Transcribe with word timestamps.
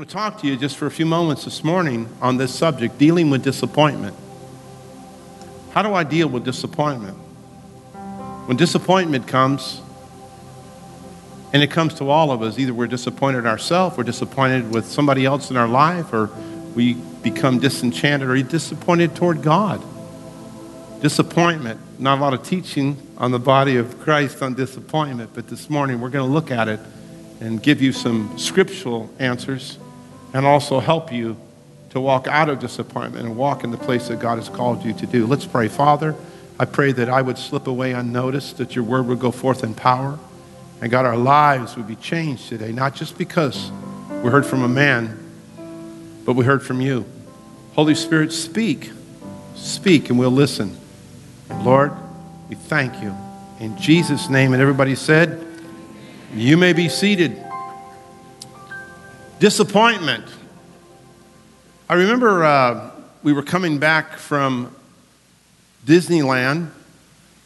I 0.00 0.02
want 0.02 0.08
to 0.08 0.16
talk 0.16 0.40
to 0.40 0.46
you 0.46 0.56
just 0.56 0.78
for 0.78 0.86
a 0.86 0.90
few 0.90 1.04
moments 1.04 1.44
this 1.44 1.62
morning 1.62 2.08
on 2.22 2.38
this 2.38 2.54
subject 2.54 2.96
dealing 2.96 3.28
with 3.28 3.44
disappointment. 3.44 4.16
How 5.72 5.82
do 5.82 5.92
I 5.92 6.04
deal 6.04 6.26
with 6.26 6.42
disappointment? 6.42 7.18
When 8.46 8.56
disappointment 8.56 9.28
comes, 9.28 9.82
and 11.52 11.62
it 11.62 11.70
comes 11.70 11.92
to 11.96 12.08
all 12.08 12.32
of 12.32 12.40
us, 12.40 12.58
either 12.58 12.72
we're 12.72 12.86
disappointed 12.86 13.44
ourselves, 13.44 13.98
we're 13.98 14.04
disappointed 14.04 14.72
with 14.72 14.86
somebody 14.86 15.26
else 15.26 15.50
in 15.50 15.58
our 15.58 15.68
life, 15.68 16.14
or 16.14 16.30
we 16.74 16.94
become 16.94 17.58
disenchanted 17.58 18.26
or 18.26 18.42
disappointed 18.42 19.14
toward 19.14 19.42
God. 19.42 19.82
Disappointment, 21.02 21.78
not 21.98 22.16
a 22.16 22.20
lot 22.22 22.32
of 22.32 22.42
teaching 22.42 22.96
on 23.18 23.32
the 23.32 23.38
body 23.38 23.76
of 23.76 24.00
Christ 24.00 24.40
on 24.40 24.54
disappointment, 24.54 25.32
but 25.34 25.48
this 25.48 25.68
morning 25.68 26.00
we're 26.00 26.08
going 26.08 26.26
to 26.26 26.32
look 26.32 26.50
at 26.50 26.68
it 26.68 26.80
and 27.40 27.62
give 27.62 27.82
you 27.82 27.92
some 27.92 28.38
scriptural 28.38 29.10
answers 29.18 29.78
and 30.32 30.46
also 30.46 30.80
help 30.80 31.12
you 31.12 31.36
to 31.90 32.00
walk 32.00 32.26
out 32.28 32.48
of 32.48 32.60
disappointment 32.60 33.26
and 33.26 33.36
walk 33.36 33.64
in 33.64 33.70
the 33.70 33.76
place 33.76 34.08
that 34.08 34.20
God 34.20 34.38
has 34.38 34.48
called 34.48 34.84
you 34.84 34.92
to 34.94 35.06
do. 35.06 35.26
Let's 35.26 35.44
pray. 35.44 35.68
Father, 35.68 36.14
I 36.58 36.64
pray 36.64 36.92
that 36.92 37.08
I 37.08 37.22
would 37.22 37.38
slip 37.38 37.66
away 37.66 37.92
unnoticed, 37.92 38.58
that 38.58 38.76
your 38.76 38.84
word 38.84 39.06
would 39.06 39.18
go 39.18 39.30
forth 39.30 39.64
in 39.64 39.74
power, 39.74 40.18
and 40.80 40.90
God, 40.90 41.04
our 41.04 41.16
lives 41.16 41.76
would 41.76 41.88
be 41.88 41.96
changed 41.96 42.48
today, 42.48 42.72
not 42.72 42.94
just 42.94 43.18
because 43.18 43.70
we 44.22 44.30
heard 44.30 44.46
from 44.46 44.62
a 44.62 44.68
man, 44.68 45.18
but 46.24 46.34
we 46.34 46.44
heard 46.44 46.62
from 46.62 46.80
you. 46.80 47.04
Holy 47.74 47.94
Spirit, 47.94 48.32
speak. 48.32 48.92
Speak, 49.56 50.10
and 50.10 50.18
we'll 50.18 50.30
listen. 50.30 50.76
Lord, 51.62 51.92
we 52.48 52.54
thank 52.54 53.02
you. 53.02 53.14
In 53.58 53.76
Jesus' 53.76 54.30
name, 54.30 54.52
and 54.52 54.62
everybody 54.62 54.94
said, 54.94 55.46
You 56.34 56.56
may 56.56 56.72
be 56.72 56.88
seated. 56.88 57.42
Disappointment. 59.40 60.24
I 61.88 61.94
remember 61.94 62.44
uh, 62.44 62.90
we 63.22 63.32
were 63.32 63.42
coming 63.42 63.78
back 63.78 64.18
from 64.18 64.76
Disneyland. 65.86 66.68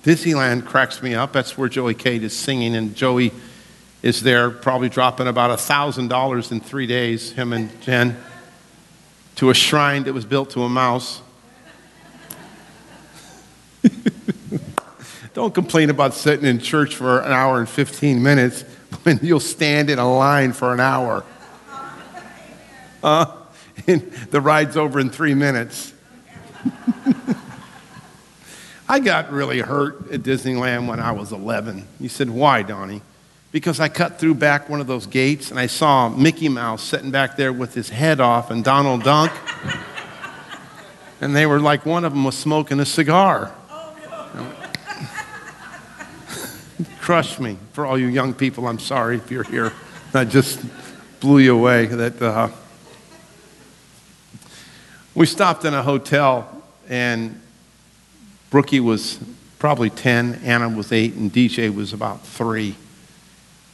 Disneyland 0.03 0.67
cracks 0.67 1.01
me 1.05 1.15
up. 1.15 1.33
That's 1.33 1.57
where 1.57 1.69
Joey 1.69 1.95
Cade 1.95 2.25
is 2.25 2.37
singing, 2.37 2.75
and 2.75 2.97
Joey 2.97 3.31
is 4.03 4.25
there, 4.25 4.51
probably 4.51 4.89
dropping 4.89 5.29
about 5.29 5.57
$1,000 5.57 6.51
in 6.51 6.59
three 6.59 6.89
days, 6.89 7.31
him 7.31 7.53
and 7.53 7.81
Jen, 7.81 8.17
to 9.37 9.51
a 9.51 9.55
shrine 9.55 10.03
that 10.03 10.13
was 10.13 10.25
built 10.25 10.51
to 10.51 10.65
a 10.65 10.69
mouse. 10.69 11.23
Don't 15.33 15.55
complain 15.55 15.91
about 15.91 16.15
sitting 16.15 16.45
in 16.45 16.59
church 16.59 16.97
for 16.97 17.21
an 17.21 17.31
hour 17.31 17.61
and 17.61 17.69
15 17.69 18.21
minutes 18.21 18.63
when 19.05 19.21
you'll 19.23 19.39
stand 19.39 19.91
in 19.91 20.01
a 20.01 20.13
line 20.13 20.53
for 20.53 20.75
an 20.75 20.81
hour. 20.81 21.25
The 23.87 24.41
ride's 24.41 24.77
over 24.77 24.99
in 24.99 25.11
three 25.11 25.35
minutes. 25.35 25.93
I 28.89 29.01
got 29.01 29.31
really 29.31 29.61
hurt 29.61 30.11
at 30.11 30.23
Disneyland 30.23 30.89
when 30.89 31.01
I 31.01 31.13
was 31.13 31.33
11. 31.33 31.87
You 32.01 32.09
said, 32.09 32.31
Why, 32.31 32.63
Donnie? 32.63 33.03
Because 33.53 33.79
I 33.79 33.89
cut 33.89 34.19
through 34.19 34.37
back 34.37 34.69
one 34.69 34.81
of 34.81 34.87
those 34.87 35.07
gates 35.07 35.51
and 35.51 35.61
I 35.61 35.67
saw 35.67 36.09
Mickey 36.09 36.49
Mouse 36.49 36.83
sitting 36.83 37.11
back 37.11 37.37
there 37.37 37.53
with 37.53 37.75
his 37.75 37.91
head 37.91 38.21
off 38.21 38.51
and 38.51 38.65
Donald 38.65 39.03
Duck. 39.03 39.33
and 41.21 41.37
they 41.37 41.45
were 41.45 41.61
like, 41.61 41.85
one 41.85 42.05
of 42.05 42.13
them 42.13 42.25
was 42.25 42.39
smoking 42.39 42.81
a 42.81 42.87
cigar. 42.87 43.55
Crush 47.01 47.39
me. 47.39 47.59
For 47.75 47.85
all 47.85 47.99
you 47.99 48.07
young 48.07 48.33
people, 48.33 48.67
I'm 48.67 48.79
sorry 48.79 49.17
if 49.17 49.31
you're 49.31 49.45
here. 49.45 49.73
I 50.15 50.25
just 50.25 50.61
blew 51.21 51.39
you 51.39 51.55
away. 51.55 51.87
That 51.87 52.23
uh... 52.23 52.49
We 55.17 55.27
stopped 55.27 55.65
in 55.65 55.75
a 55.75 55.83
hotel 55.83 56.61
and 56.89 57.41
Brookie 58.51 58.81
was 58.81 59.21
probably 59.61 59.89
10, 59.89 60.41
Anna 60.43 60.69
was 60.69 60.91
8, 60.91 61.15
and 61.15 61.33
DJ 61.33 61.73
was 61.73 61.93
about 61.93 62.27
3. 62.27 62.75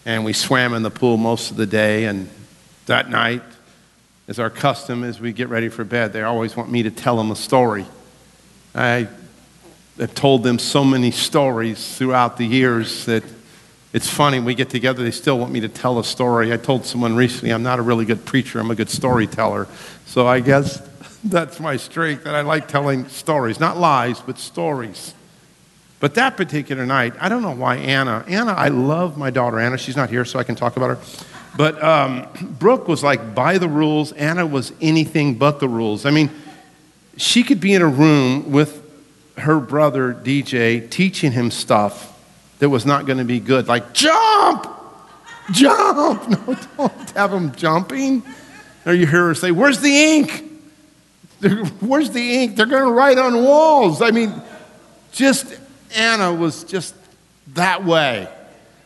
And 0.05 0.25
we 0.25 0.35
swam 0.35 0.75
in 0.75 0.83
the 0.83 0.91
pool 0.91 1.17
most 1.17 1.51
of 1.51 1.57
the 1.57 1.65
day. 1.65 2.05
And 2.05 2.29
that 2.87 3.09
night, 3.09 3.43
as 4.29 4.39
our 4.39 4.51
custom, 4.51 5.03
as 5.03 5.19
we 5.19 5.33
get 5.33 5.49
ready 5.49 5.71
for 5.71 5.83
bed, 5.83 6.13
they 6.13 6.23
always 6.23 6.57
want 6.57 6.71
me 6.71 6.83
to 6.83 6.91
tell 6.91 7.17
them 7.17 7.31
a 7.31 7.37
story. 7.37 7.87
I 8.75 9.09
have 9.99 10.15
told 10.15 10.43
them 10.43 10.59
so 10.59 10.85
many 10.85 11.11
stories 11.11 11.97
throughout 11.97 12.37
the 12.37 12.47
years 12.47 13.07
that 13.07 13.25
it's 13.95 14.11
funny. 14.11 14.41
We 14.41 14.55
get 14.55 14.69
together, 14.69 15.03
they 15.03 15.11
still 15.11 15.39
want 15.39 15.53
me 15.53 15.61
to 15.61 15.69
tell 15.69 15.99
a 15.99 16.05
story. 16.05 16.53
I 16.53 16.59
told 16.59 16.85
someone 16.85 17.17
recently, 17.17 17.51
I'm 17.51 17.63
not 17.63 17.79
a 17.79 17.83
really 17.83 18.05
good 18.05 18.27
preacher, 18.27 18.61
I'm 18.61 18.71
a 18.71 18.75
good 18.75 18.91
storyteller. 18.91 19.69
So 20.05 20.27
I 20.27 20.41
guess 20.41 20.90
that's 21.25 21.61
my 21.61 21.77
strength, 21.77 22.25
that 22.25 22.35
I 22.35 22.41
like 22.41 22.69
telling 22.69 23.09
stories, 23.09 23.61
not 23.61 23.77
lies, 23.77 24.21
but 24.21 24.39
stories. 24.39 25.15
But 26.01 26.15
that 26.15 26.37
particular 26.39 26.87
night, 26.87 27.13
I 27.21 27.29
don't 27.29 27.43
know 27.43 27.55
why 27.55 27.77
Anna, 27.77 28.25
Anna, 28.27 28.53
I 28.53 28.69
love 28.69 29.19
my 29.19 29.31
daughter 29.31 29.61
Anna. 29.61 29.77
She's 29.77 29.97
not 29.97 30.09
here, 30.09 30.25
so 30.25 30.39
I 30.39 30.45
can 30.45 30.55
talk 30.55 30.77
about 30.79 30.97
her. 30.97 30.99
But 31.57 31.83
um, 31.83 32.27
Brooke 32.59 32.89
was 32.89 33.03
like 33.03 33.35
by 33.35 33.59
the 33.59 33.69
rules. 33.69 34.13
Anna 34.13 34.47
was 34.47 34.73
anything 34.81 35.35
but 35.35 35.61
the 35.61 35.69
rules. 35.69 36.07
I 36.07 36.11
mean, 36.11 36.31
she 37.19 37.43
could 37.43 37.61
be 37.61 37.75
in 37.75 37.83
a 37.83 37.89
room 37.89 38.51
with 38.51 38.83
her 39.37 39.61
brother 39.61 40.15
DJ 40.15 40.89
teaching 40.89 41.33
him 41.33 41.51
stuff 41.51 42.19
that 42.61 42.71
was 42.71 42.87
not 42.87 43.05
going 43.05 43.19
to 43.19 43.25
be 43.25 43.41
good, 43.41 43.69
like 43.69 43.93
jump, 43.93 44.67
jump. 45.53 46.29
No, 46.79 46.89
don't 46.89 47.11
have 47.11 47.33
him 47.33 47.55
jumping. 47.55 48.23
Or 48.87 48.95
you 48.95 49.07
hear 49.07 49.27
her 49.27 49.35
say, 49.35 49.51
"Where's 49.51 49.81
the 49.81 49.95
ink?" 49.95 50.50
Where's 51.81 52.11
the 52.11 52.21
ink? 52.21 52.57
They're 52.57 52.67
going 52.67 52.85
to 52.85 52.91
write 52.91 53.19
on 53.19 53.43
walls. 53.43 54.03
I 54.03 54.11
mean, 54.11 54.33
just 55.13 55.59
Anna 55.97 56.33
was 56.33 56.65
just 56.65 56.95
that 57.55 57.85
way. 57.85 58.29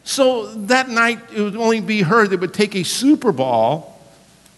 So 0.05 0.55
that 0.67 0.89
night, 0.89 1.19
it 1.35 1.41
would 1.41 1.57
only 1.57 1.81
be 1.81 2.03
her 2.03 2.27
that 2.27 2.39
would 2.39 2.55
take 2.55 2.75
a 2.75 2.85
super 2.85 3.33
ball 3.33 4.01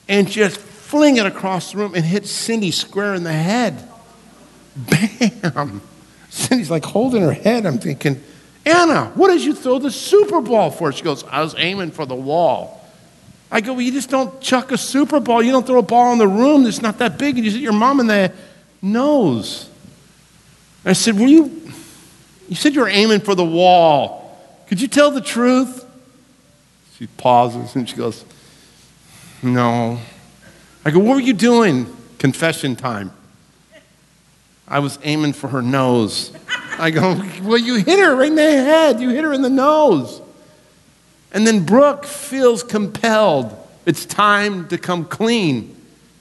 and 0.09 0.29
just 0.29 0.59
fling 0.59 1.17
it 1.17 1.27
across 1.27 1.73
the 1.73 1.79
room 1.79 1.95
and 1.95 2.05
hit 2.05 2.27
Cindy 2.27 2.71
square 2.71 3.15
in 3.15 3.25
the 3.25 3.33
head. 3.33 3.89
Bam! 5.43 5.81
Cindy's 6.29 6.71
like 6.71 6.85
holding 6.85 7.23
her 7.23 7.33
head. 7.33 7.65
I'm 7.65 7.79
thinking, 7.79 8.23
Anna, 8.65 9.07
what 9.15 9.29
did 9.29 9.43
you 9.43 9.55
throw 9.55 9.79
the 9.79 9.91
super 9.91 10.41
ball 10.41 10.71
for? 10.71 10.93
She 10.93 11.03
goes, 11.03 11.25
I 11.25 11.41
was 11.41 11.55
aiming 11.57 11.93
for 11.93 12.05
the 12.05 12.17
wall. 12.17 12.86
I 13.51 13.61
go, 13.61 13.73
well, 13.75 13.83
you 13.83 13.93
just 13.93 14.11
don't 14.11 14.41
chuck 14.41 14.73
a 14.73 14.79
Super 14.79 15.21
Ball. 15.21 15.43
You 15.43 15.53
don't 15.53 15.67
throw 15.67 15.79
a 15.79 15.83
ball 15.83 16.13
in 16.13 16.19
the 16.19 16.29
room 16.29 16.65
that's 16.65 16.83
not 16.83 16.99
that 16.99 17.19
big, 17.19 17.37
and 17.37 17.45
you 17.45 17.51
hit 17.53 17.61
your 17.61 17.73
mom 17.73 18.01
in 18.01 18.07
the 18.07 18.33
nose. 18.83 19.69
I 20.85 20.93
said, 20.93 21.15
well, 21.15 21.29
you, 21.29 21.71
you 22.49 22.57
said 22.57 22.75
you 22.75 22.81
were 22.81 22.89
aiming 22.89 23.21
for 23.21 23.35
the 23.35 23.45
wall. 23.45 24.39
Could 24.69 24.81
you 24.81 24.89
tell 24.89 25.11
the 25.11 25.21
truth? 25.21 25.85
She 26.99 27.07
pauses 27.07 27.77
and 27.77 27.89
she 27.89 27.97
goes, 27.97 28.25
no. 29.43 29.99
I 30.85 30.91
go, 30.91 30.99
what 30.99 31.15
were 31.17 31.21
you 31.21 31.35
doing? 31.35 31.95
Confession 32.19 32.75
time. 32.75 33.13
I 34.67 34.79
was 34.81 34.99
aiming 35.03 35.35
for 35.35 35.49
her 35.49 35.63
nose. 35.63 36.33
I 36.79 36.91
go, 36.91 37.23
well, 37.43 37.59
you 37.59 37.77
hit 37.77 37.99
her 37.99 38.17
right 38.17 38.29
in 38.29 38.35
the 38.35 38.43
head. 38.43 39.01
You 39.01 39.11
hit 39.11 39.25
her 39.25 39.33
in 39.33 39.43
the 39.43 39.51
nose. 39.51 40.21
And 41.33 41.47
then 41.47 41.65
Brooke 41.65 42.05
feels 42.05 42.63
compelled. 42.63 43.57
It's 43.85 44.05
time 44.05 44.69
to 44.69 44.79
come 44.79 45.05
clean. 45.05 45.75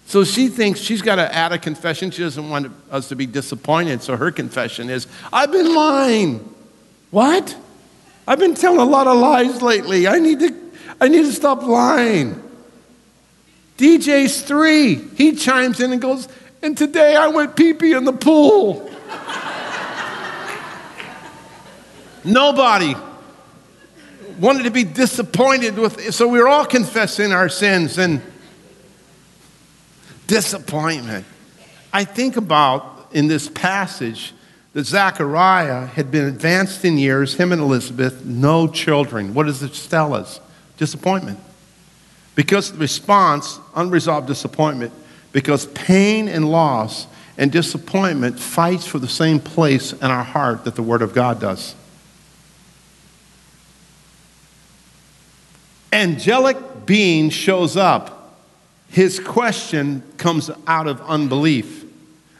So 0.08 0.24
she 0.24 0.50
thinks 0.50 0.80
she's 0.80 1.02
got 1.02 1.16
to 1.16 1.34
add 1.34 1.52
a 1.52 1.58
confession. 1.58 2.12
She 2.12 2.22
doesn't 2.22 2.50
want 2.50 2.72
us 2.92 3.10
to 3.10 3.16
be 3.16 3.26
disappointed. 3.26 4.04
So 4.04 4.16
her 4.16 4.32
confession 4.32 4.90
is 4.90 5.08
I've 5.34 5.52
been 5.52 5.74
lying. 5.74 6.54
What? 7.12 7.56
I've 8.28 8.40
been 8.40 8.56
telling 8.56 8.80
a 8.80 8.86
lot 8.86 9.08
of 9.08 9.18
lies 9.18 9.62
lately. 9.62 10.08
I 10.08 10.20
need 10.20 10.40
to, 10.40 10.54
I 11.00 11.08
need 11.08 11.24
to 11.24 11.32
stop 11.32 11.64
lying. 11.64 12.42
DJ's 13.78 14.42
three. 14.42 14.96
He 14.96 15.35
chimes 15.35 15.79
in 15.79 15.91
and 15.91 16.02
goes, 16.02 16.28
And 16.62 16.78
today 16.78 17.16
I 17.16 17.28
went 17.28 17.56
pee 17.56 17.74
pee 17.74 17.94
in 17.94 18.06
the 18.06 18.14
pool. 18.14 18.91
Nobody 22.24 22.96
wanted 24.40 24.64
to 24.64 24.72
be 24.72 24.84
disappointed 24.84 25.78
with, 25.78 26.14
so 26.14 26.28
we're 26.28 26.47
all 26.47 26.66
confessing 26.66 27.32
our 27.32 27.49
sins 27.49 27.97
and 27.97 28.22
disappointment. 30.28 31.26
I 31.93 32.03
think 32.03 32.37
about 32.37 33.09
in 33.11 33.28
this 33.28 33.47
passage 33.47 34.34
that 34.73 34.85
Zechariah 34.85 35.85
had 35.85 36.11
been 36.11 36.26
advanced 36.26 36.84
in 36.84 36.97
years, 36.97 37.35
him 37.35 37.53
and 37.53 37.61
Elizabeth, 37.61 38.26
no 38.26 38.67
children. 38.67 39.34
What 39.34 39.46
does 39.46 39.61
this 39.61 39.87
tell 39.87 40.14
us? 40.14 40.41
Disappointment. 40.78 41.40
Because 42.35 42.73
the 42.73 42.78
response, 42.78 43.59
unresolved 43.76 44.28
disappointment, 44.28 44.91
because 45.31 45.67
pain 45.67 46.28
and 46.28 46.52
loss 46.52 47.08
and 47.38 47.52
disappointment 47.52 48.40
fights 48.40 48.85
for 48.85 48.99
the 48.99 49.08
same 49.08 49.40
place 49.40 49.93
in 49.93 50.03
our 50.03 50.23
heart 50.23 50.66
that 50.66 50.76
the 50.76 50.84
Word 50.84 51.02
of 51.02 51.14
God 51.14 51.40
does. 51.40 51.76
Angelic 55.91 56.85
being 56.85 57.29
shows 57.29 57.78
up. 57.78 58.11
his 58.90 59.20
question 59.20 60.02
comes 60.17 60.49
out 60.67 60.87
of 60.87 61.02
unbelief. 61.02 61.84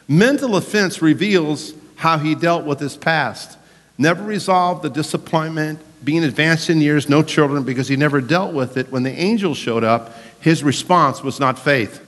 Mental 0.08 0.56
offense 0.56 1.02
reveals 1.02 1.74
how 1.96 2.18
he 2.18 2.34
dealt 2.34 2.64
with 2.64 2.78
his 2.78 2.96
past. 2.96 3.58
Never 3.98 4.22
resolved 4.22 4.82
the 4.82 4.88
disappointment, 4.88 5.80
being 6.04 6.24
advanced 6.24 6.70
in 6.70 6.80
years, 6.80 7.08
no 7.08 7.22
children, 7.22 7.64
because 7.64 7.88
he 7.88 7.96
never 7.96 8.20
dealt 8.20 8.54
with 8.54 8.76
it. 8.76 8.90
When 8.90 9.02
the 9.02 9.10
angel 9.10 9.54
showed 9.54 9.84
up, 9.84 10.14
his 10.40 10.62
response 10.62 11.22
was 11.22 11.40
not 11.40 11.58
faith. 11.58 12.00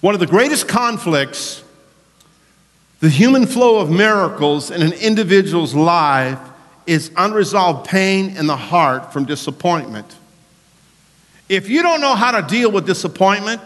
One 0.00 0.14
of 0.14 0.20
the 0.20 0.26
greatest 0.26 0.66
conflicts, 0.68 1.62
the 3.00 3.08
human 3.08 3.46
flow 3.46 3.78
of 3.78 3.90
miracles 3.90 4.70
in 4.70 4.82
an 4.82 4.92
individual's 4.94 5.74
life, 5.74 6.38
is 6.86 7.10
unresolved 7.16 7.88
pain 7.88 8.36
in 8.36 8.46
the 8.46 8.56
heart 8.56 9.12
from 9.12 9.24
disappointment. 9.24 10.16
If 11.48 11.68
you 11.68 11.82
don't 11.82 12.00
know 12.00 12.14
how 12.14 12.40
to 12.40 12.46
deal 12.46 12.70
with 12.70 12.86
disappointment, 12.86 13.60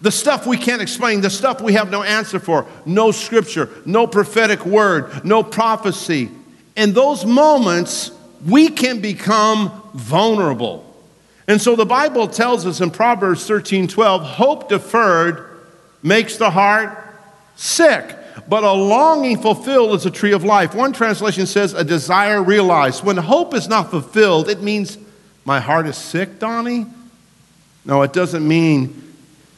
the 0.00 0.10
stuff 0.10 0.46
we 0.46 0.56
can't 0.56 0.82
explain, 0.82 1.20
the 1.20 1.30
stuff 1.30 1.60
we 1.60 1.74
have 1.74 1.90
no 1.90 2.02
answer 2.02 2.38
for, 2.38 2.66
no 2.84 3.10
scripture, 3.10 3.70
no 3.86 4.06
prophetic 4.06 4.64
word, 4.66 5.24
no 5.24 5.42
prophecy, 5.42 6.30
in 6.76 6.92
those 6.92 7.24
moments, 7.24 8.10
we 8.46 8.68
can 8.68 9.00
become 9.00 9.82
vulnerable. 9.94 10.84
And 11.46 11.60
so 11.60 11.76
the 11.76 11.86
Bible 11.86 12.26
tells 12.26 12.66
us 12.66 12.80
in 12.80 12.90
Proverbs 12.90 13.46
13 13.46 13.86
12, 13.88 14.22
hope 14.22 14.68
deferred 14.68 15.50
makes 16.02 16.36
the 16.36 16.50
heart 16.50 16.98
sick, 17.56 18.16
but 18.48 18.64
a 18.64 18.72
longing 18.72 19.40
fulfilled 19.40 19.94
is 19.94 20.06
a 20.06 20.10
tree 20.10 20.32
of 20.32 20.42
life. 20.44 20.74
One 20.74 20.92
translation 20.92 21.46
says, 21.46 21.72
a 21.72 21.84
desire 21.84 22.42
realized. 22.42 23.04
When 23.04 23.16
hope 23.16 23.54
is 23.54 23.68
not 23.68 23.90
fulfilled, 23.90 24.48
it 24.48 24.62
means 24.62 24.98
my 25.44 25.60
heart 25.60 25.86
is 25.86 25.96
sick, 25.96 26.38
Donnie? 26.38 26.86
No, 27.84 28.02
it 28.02 28.12
doesn't 28.12 28.46
mean 28.46 29.02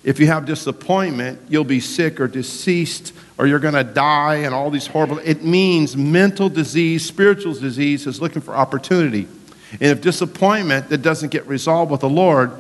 if 0.03 0.21
you 0.21 0.29
have 0.29 0.47
disappointment, 0.47 1.41
you'll 1.49 1.65
be 1.65 1.81
sick 1.81 2.21
or 2.21 2.29
deceased 2.29 3.13
or 3.39 3.47
you're 3.47 3.59
going 3.59 3.75
to 3.75 3.85
die 3.85 4.37
and 4.37 4.55
all 4.55 4.71
these 4.71 4.87
horrible. 4.87 5.19
It 5.19 5.43
means 5.43 5.97
mental 5.97 6.49
disease, 6.49 7.05
spiritual 7.05 7.55
disease 7.55 8.07
is 8.07 8.21
looking 8.21 8.41
for 8.41 8.55
opportunity. 8.55 9.27
And 9.73 9.83
if 9.83 10.01
disappointment 10.01 10.91
that 10.91 10.99
doesn't 10.99 11.31
get 11.31 11.47
resolved 11.47 11.91
with 11.91 12.03
the 12.03 12.09
Lord, 12.09 12.53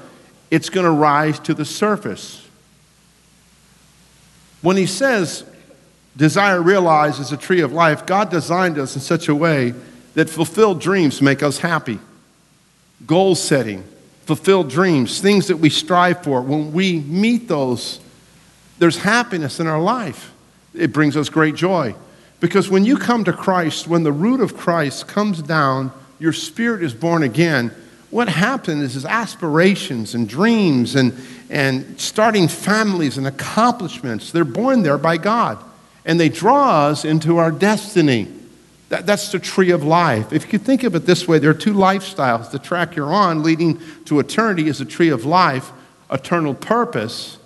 it's 0.50 0.68
going 0.70 0.86
to 0.86 0.90
rise 0.90 1.38
to 1.40 1.54
the 1.54 1.64
surface. 1.64 2.46
When 4.60 4.76
he 4.76 4.86
says, 4.86 5.44
desire 6.16 6.60
realized 6.60 7.20
is 7.20 7.30
a 7.30 7.36
tree 7.36 7.60
of 7.60 7.72
life, 7.72 8.06
God 8.06 8.28
designed 8.28 8.76
us 8.76 8.96
in 8.96 9.00
such 9.00 9.28
a 9.28 9.34
way 9.34 9.72
that 10.14 10.28
fulfilled 10.28 10.80
dreams 10.80 11.22
make 11.22 11.44
us 11.44 11.58
happy. 11.58 12.00
Goal 13.04 13.34
setting, 13.34 13.84
fulfilled 14.24 14.70
dreams, 14.70 15.20
things 15.20 15.48
that 15.48 15.58
we 15.58 15.68
strive 15.68 16.22
for, 16.22 16.40
when 16.40 16.72
we 16.72 17.00
meet 17.00 17.48
those, 17.48 18.00
there's 18.78 18.98
happiness 18.98 19.60
in 19.60 19.66
our 19.66 19.80
life. 19.80 20.32
It 20.74 20.92
brings 20.92 21.16
us 21.16 21.28
great 21.28 21.54
joy. 21.54 21.94
Because 22.40 22.68
when 22.68 22.84
you 22.84 22.96
come 22.96 23.24
to 23.24 23.32
Christ, 23.32 23.88
when 23.88 24.02
the 24.02 24.12
root 24.12 24.40
of 24.40 24.56
Christ 24.56 25.08
comes 25.08 25.42
down, 25.42 25.92
your 26.18 26.32
spirit 26.32 26.82
is 26.82 26.94
born 26.94 27.22
again. 27.22 27.70
What 28.10 28.28
happens 28.28 28.94
is 28.94 29.04
aspirations 29.04 30.14
and 30.14 30.28
dreams 30.28 30.94
and, 30.96 31.14
and 31.50 32.00
starting 32.00 32.48
families 32.48 33.18
and 33.18 33.26
accomplishments, 33.26 34.32
they're 34.32 34.44
born 34.44 34.82
there 34.82 34.98
by 34.98 35.16
God. 35.16 35.58
And 36.04 36.20
they 36.20 36.28
draw 36.28 36.86
us 36.86 37.04
into 37.04 37.38
our 37.38 37.50
destiny. 37.50 38.32
That, 38.88 39.04
that's 39.06 39.32
the 39.32 39.38
tree 39.38 39.70
of 39.70 39.82
life. 39.82 40.32
If 40.32 40.52
you 40.52 40.58
think 40.58 40.84
of 40.84 40.94
it 40.94 41.06
this 41.06 41.26
way, 41.26 41.38
there 41.38 41.50
are 41.50 41.54
two 41.54 41.74
lifestyles. 41.74 42.50
The 42.50 42.58
track 42.58 42.94
you're 42.94 43.12
on 43.12 43.42
leading 43.42 43.80
to 44.04 44.20
eternity 44.20 44.68
is 44.68 44.80
a 44.80 44.84
tree 44.84 45.08
of 45.08 45.24
life, 45.24 45.72
eternal 46.10 46.54
purpose. 46.54 47.38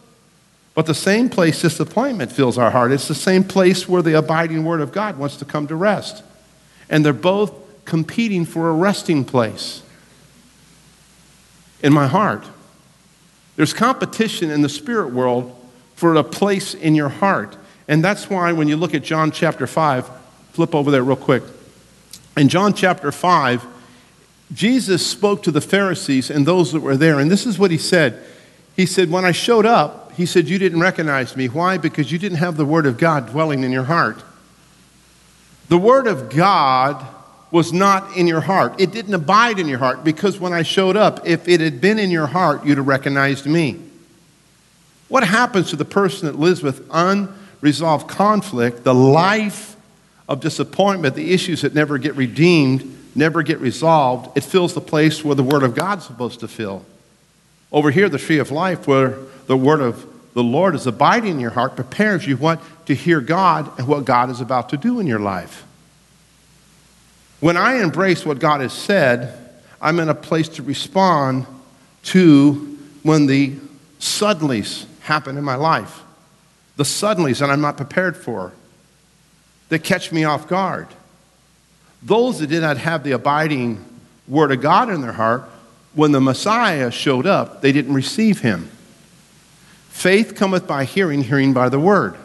But 0.75 0.87
the 0.87 0.95
same 0.95 1.29
place 1.29 1.63
disappointment 1.63 2.31
fills 2.31 2.59
our 2.59 2.71
heart. 2.71 2.93
It's 2.93 3.09
the 3.09 3.15
same 3.15 3.45
place 3.45 3.89
where 3.89 4.03
the 4.03 4.19
abiding 4.19 4.65
Word 4.65 4.81
of 4.81 4.93
God 4.93 5.19
wants 5.19 5.37
to 5.37 5.45
come 5.45 5.67
to 5.69 5.77
rest. 5.77 6.23
And 6.89 7.05
they're 7.05 7.13
both 7.13 7.55
competing 7.85 8.45
for 8.45 8.69
a 8.69 8.73
resting 8.73 9.25
place 9.25 9.83
in 11.83 11.93
my 11.93 12.07
heart. 12.07 12.45
There's 13.57 13.73
competition 13.73 14.51
in 14.51 14.63
the 14.63 14.69
spirit 14.69 15.13
world 15.13 15.57
for 15.95 16.15
a 16.15 16.25
place 16.25 16.75
in 16.75 16.95
your 16.95 17.09
heart. 17.09 17.57
And 17.89 18.05
that's 18.05 18.31
why 18.31 18.53
when 18.53 18.69
you 18.69 18.77
look 18.77 18.95
at 18.95 19.03
John 19.03 19.31
chapter 19.31 19.67
5, 19.67 20.09
flip 20.53 20.75
over 20.75 20.91
there 20.91 21.03
real 21.03 21.17
quick. 21.17 21.43
In 22.37 22.49
John 22.49 22.75
chapter 22.75 23.13
5, 23.13 23.67
Jesus 24.53 25.07
spoke 25.07 25.43
to 25.45 25.51
the 25.51 25.61
Pharisees 25.61 26.31
and 26.31 26.47
those 26.47 26.73
that 26.73 26.81
were 26.81 26.97
there. 26.97 27.19
And 27.19 27.31
this 27.31 27.47
is 27.47 27.59
what 27.59 27.71
he 27.71 27.79
said 27.79 28.23
He 28.77 28.87
said, 28.87 29.11
When 29.11 29.25
I 29.25 29.33
showed 29.33 29.67
up, 29.67 30.13
he 30.13 30.27
said, 30.27 30.49
You 30.49 30.59
didn't 30.59 30.81
recognize 30.81 31.37
me. 31.37 31.49
Why? 31.49 31.79
Because 31.79 32.11
you 32.11 32.19
didn't 32.19 32.39
have 32.39 32.57
the 32.57 32.65
Word 32.65 32.87
of 32.87 32.99
God 32.99 33.31
dwelling 33.31 33.63
in 33.63 33.73
your 33.73 33.85
heart. 33.85 34.23
The 35.69 35.79
Word 35.79 36.07
of 36.07 36.31
God 36.31 37.07
was 37.51 37.73
not 37.73 38.17
in 38.17 38.27
your 38.27 38.41
heart. 38.41 38.81
It 38.81 38.93
didn't 38.93 39.15
abide 39.15 39.59
in 39.59 39.67
your 39.67 39.79
heart 39.79 40.05
because 40.05 40.39
when 40.39 40.53
I 40.53 40.63
showed 40.63 40.97
up, 40.97 41.27
if 41.27 41.49
it 41.49 41.61
had 41.61 41.81
been 41.81 41.99
in 41.99 42.11
your 42.11 42.27
heart, 42.27 42.65
you'd 42.65 42.79
have 42.79 42.87
recognized 42.87 43.47
me. 43.47 43.81
What 45.09 45.25
happens 45.25 45.71
to 45.71 45.77
the 45.77 45.85
person 45.85 46.27
that 46.27 46.39
lives 46.39 46.63
with 46.63 46.87
unresolved 46.91 48.09
conflict, 48.09 48.85
the 48.85 48.95
life 48.95 49.77
of 50.31 50.41
disappointment, 50.41 51.15
the 51.15 51.35
issues 51.35 51.61
that 51.61 51.75
never 51.75 51.99
get 51.99 52.15
redeemed, 52.15 52.97
never 53.15 53.43
get 53.43 53.59
resolved? 53.61 54.35
It 54.39 54.45
fills 54.45 54.73
the 54.73 54.81
place 54.81 55.23
where 55.23 55.35
the 55.35 55.43
Word 55.43 55.63
of 55.63 55.75
God's 55.75 56.07
supposed 56.07 56.41
to 56.41 56.49
fill. 56.49 56.87
Over 57.73 57.91
here, 57.91 58.09
the 58.09 58.19
tree 58.19 58.39
of 58.39 58.51
life, 58.51 58.87
where 58.87 59.19
the 59.47 59.57
word 59.57 59.81
of 59.81 60.07
the 60.35 60.43
Lord 60.43 60.75
is 60.75 60.87
abiding 60.87 61.33
in 61.33 61.41
your 61.41 61.51
heart, 61.51 61.77
prepares 61.77 62.27
you 62.27 62.37
what 62.37 62.61
to 62.87 62.95
hear 62.95 63.21
God 63.21 63.79
and 63.79 63.87
what 63.87 64.05
God 64.05 64.31
is 64.31 64.41
about 64.41 64.71
to 64.71 64.77
do 64.77 65.01
in 65.01 65.07
your 65.07 65.19
life. 65.19 65.65
When 67.41 67.57
I 67.57 67.83
embrace 67.83 68.25
what 68.25 68.39
God 68.39 68.61
has 68.61 68.73
said, 68.73 69.37
I'm 69.81 69.99
in 69.99 70.09
a 70.09 70.15
place 70.15 70.49
to 70.51 70.63
respond 70.63 71.47
to 72.05 72.79
when 73.03 73.27
the 73.27 73.57
suddenlies 73.99 74.87
happen 75.01 75.37
in 75.37 75.45
my 75.45 75.55
life. 75.55 76.03
The 76.77 76.85
suddenlies 76.85 77.41
that 77.41 77.51
I'm 77.51 77.61
not 77.61 77.77
prepared 77.77 78.17
for, 78.17 78.53
that 79.71 79.83
catch 79.83 80.13
me 80.13 80.25
off 80.25 80.47
guard. 80.47 80.87
Those 82.03 82.39
that 82.41 82.49
did 82.49 82.61
not 82.61 82.77
have 82.77 83.03
the 83.03 83.13
abiding 83.13 83.85
word 84.29 84.53
of 84.53 84.61
God 84.61 84.91
in 84.91 85.01
their 85.01 85.13
heart, 85.13 85.45
when 85.95 86.13
the 86.13 86.21
Messiah 86.21 86.91
showed 86.91 87.27
up, 87.27 87.63
they 87.63 87.73
didn't 87.73 87.95
receive 87.95 88.41
him. 88.41 88.71
Faith 89.89 90.35
cometh 90.35 90.67
by 90.67 90.85
hearing, 90.85 91.23
hearing 91.23 91.53
by 91.53 91.69
the 91.69 91.81
word. 91.81 92.17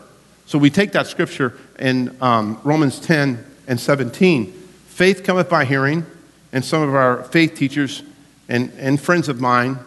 So 0.46 0.60
we 0.60 0.70
take 0.70 0.92
that 0.92 1.08
scripture 1.08 1.58
in 1.80 2.16
um, 2.22 2.60
Romans 2.64 3.00
10 3.00 3.44
and 3.68 3.80
17. 3.80 4.52
Faith 4.88 5.24
cometh 5.24 5.50
by 5.50 5.66
hearing, 5.66 6.06
and 6.54 6.64
some 6.64 6.84
of 6.84 6.94
our 6.94 7.24
faith 7.24 7.56
teachers 7.56 8.04
and, 8.48 8.72
and 8.78 9.02
friends 9.02 9.28
of 9.28 9.42
mine, 9.42 9.80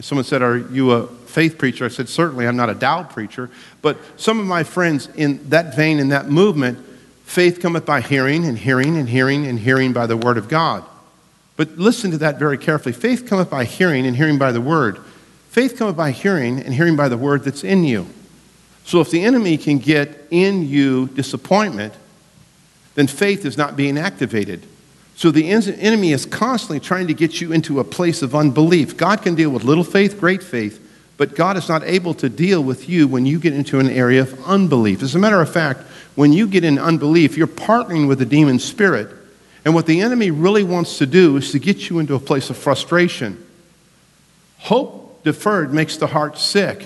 someone 0.00 0.24
said, 0.24 0.42
Are 0.42 0.56
you 0.56 0.92
a 0.92 1.06
faith 1.06 1.58
preacher? 1.58 1.84
I 1.84 1.88
said, 1.88 2.08
Certainly, 2.08 2.46
I'm 2.48 2.56
not 2.56 2.70
a 2.70 2.74
doubt 2.74 3.10
preacher. 3.10 3.50
But 3.82 3.98
some 4.16 4.40
of 4.40 4.46
my 4.46 4.64
friends 4.64 5.08
in 5.14 5.50
that 5.50 5.76
vein, 5.76 5.98
in 5.98 6.08
that 6.08 6.28
movement, 6.28 6.78
faith 7.30 7.60
cometh 7.60 7.86
by 7.86 8.00
hearing, 8.00 8.44
and 8.44 8.58
hearing, 8.58 8.96
and 8.96 9.08
hearing, 9.08 9.46
and 9.46 9.60
hearing 9.60 9.92
by 9.92 10.04
the 10.04 10.16
word 10.16 10.36
of 10.36 10.48
God. 10.48 10.82
But 11.56 11.78
listen 11.78 12.10
to 12.10 12.18
that 12.18 12.40
very 12.40 12.58
carefully. 12.58 12.92
Faith 12.92 13.24
cometh 13.24 13.48
by 13.48 13.64
hearing, 13.64 14.04
and 14.04 14.16
hearing 14.16 14.36
by 14.36 14.50
the 14.50 14.60
word. 14.60 14.98
Faith 15.50 15.78
cometh 15.78 15.96
by 15.96 16.10
hearing, 16.10 16.58
and 16.58 16.74
hearing 16.74 16.96
by 16.96 17.08
the 17.08 17.16
word 17.16 17.44
that's 17.44 17.62
in 17.62 17.84
you. 17.84 18.08
So 18.84 19.00
if 19.00 19.12
the 19.12 19.22
enemy 19.22 19.56
can 19.58 19.78
get 19.78 20.26
in 20.32 20.68
you 20.68 21.06
disappointment, 21.06 21.94
then 22.96 23.06
faith 23.06 23.44
is 23.44 23.56
not 23.56 23.76
being 23.76 23.96
activated. 23.96 24.66
So 25.14 25.30
the 25.30 25.48
enemy 25.50 26.10
is 26.10 26.26
constantly 26.26 26.80
trying 26.80 27.06
to 27.06 27.14
get 27.14 27.40
you 27.40 27.52
into 27.52 27.78
a 27.78 27.84
place 27.84 28.22
of 28.22 28.34
unbelief. 28.34 28.96
God 28.96 29.22
can 29.22 29.36
deal 29.36 29.50
with 29.50 29.62
little 29.62 29.84
faith, 29.84 30.18
great 30.18 30.42
faith, 30.42 30.84
but 31.16 31.36
God 31.36 31.56
is 31.56 31.68
not 31.68 31.84
able 31.84 32.14
to 32.14 32.28
deal 32.28 32.60
with 32.60 32.88
you 32.88 33.06
when 33.06 33.24
you 33.24 33.38
get 33.38 33.52
into 33.52 33.78
an 33.78 33.88
area 33.88 34.22
of 34.22 34.48
unbelief. 34.48 35.00
As 35.00 35.14
a 35.14 35.20
matter 35.20 35.40
of 35.40 35.52
fact, 35.52 35.82
when 36.20 36.34
you 36.34 36.46
get 36.46 36.64
in 36.64 36.78
unbelief, 36.78 37.38
you're 37.38 37.46
partnering 37.46 38.06
with 38.06 38.18
the 38.18 38.26
demon 38.26 38.58
spirit. 38.58 39.08
And 39.64 39.74
what 39.74 39.86
the 39.86 40.02
enemy 40.02 40.30
really 40.30 40.62
wants 40.62 40.98
to 40.98 41.06
do 41.06 41.38
is 41.38 41.50
to 41.52 41.58
get 41.58 41.88
you 41.88 41.98
into 41.98 42.14
a 42.14 42.20
place 42.20 42.50
of 42.50 42.58
frustration. 42.58 43.42
Hope 44.58 45.24
deferred 45.24 45.72
makes 45.72 45.96
the 45.96 46.06
heart 46.06 46.36
sick. 46.36 46.84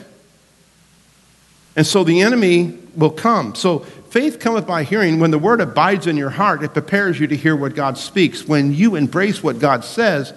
And 1.74 1.84
so 1.84 2.04
the 2.04 2.20
enemy 2.20 2.78
will 2.94 3.10
come. 3.10 3.56
So 3.56 3.80
faith 3.80 4.38
cometh 4.38 4.68
by 4.68 4.84
hearing. 4.84 5.18
When 5.18 5.32
the 5.32 5.38
word 5.40 5.60
abides 5.60 6.06
in 6.06 6.16
your 6.16 6.30
heart, 6.30 6.62
it 6.62 6.72
prepares 6.72 7.18
you 7.18 7.26
to 7.26 7.34
hear 7.36 7.56
what 7.56 7.74
God 7.74 7.98
speaks. 7.98 8.46
When 8.46 8.72
you 8.72 8.94
embrace 8.94 9.42
what 9.42 9.58
God 9.58 9.84
says 9.84 10.32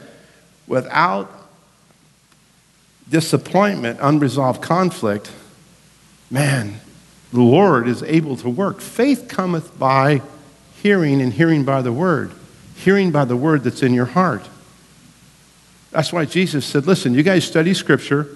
without 0.66 1.32
disappointment, 3.08 4.00
unresolved 4.02 4.64
conflict, 4.64 5.32
man, 6.32 6.80
the 7.32 7.42
Lord 7.42 7.88
is 7.88 8.04
able 8.04 8.36
to 8.38 8.50
work. 8.50 8.80
Faith 8.80 9.28
cometh 9.28 9.78
by 9.78 10.22
hearing, 10.82 11.22
and 11.22 11.34
hearing 11.34 11.66
by 11.66 11.82
the 11.82 11.92
word. 11.92 12.32
Hearing 12.76 13.12
by 13.12 13.26
the 13.26 13.36
word 13.36 13.64
that's 13.64 13.84
in 13.84 13.94
your 13.94 14.06
heart. 14.06 14.48
That's 15.92 16.14
why 16.14 16.26
Jesus 16.26 16.66
said, 16.66 16.86
Listen, 16.86 17.14
you 17.14 17.24
guys 17.24 17.46
study 17.46 17.74
Scripture. 17.74 18.28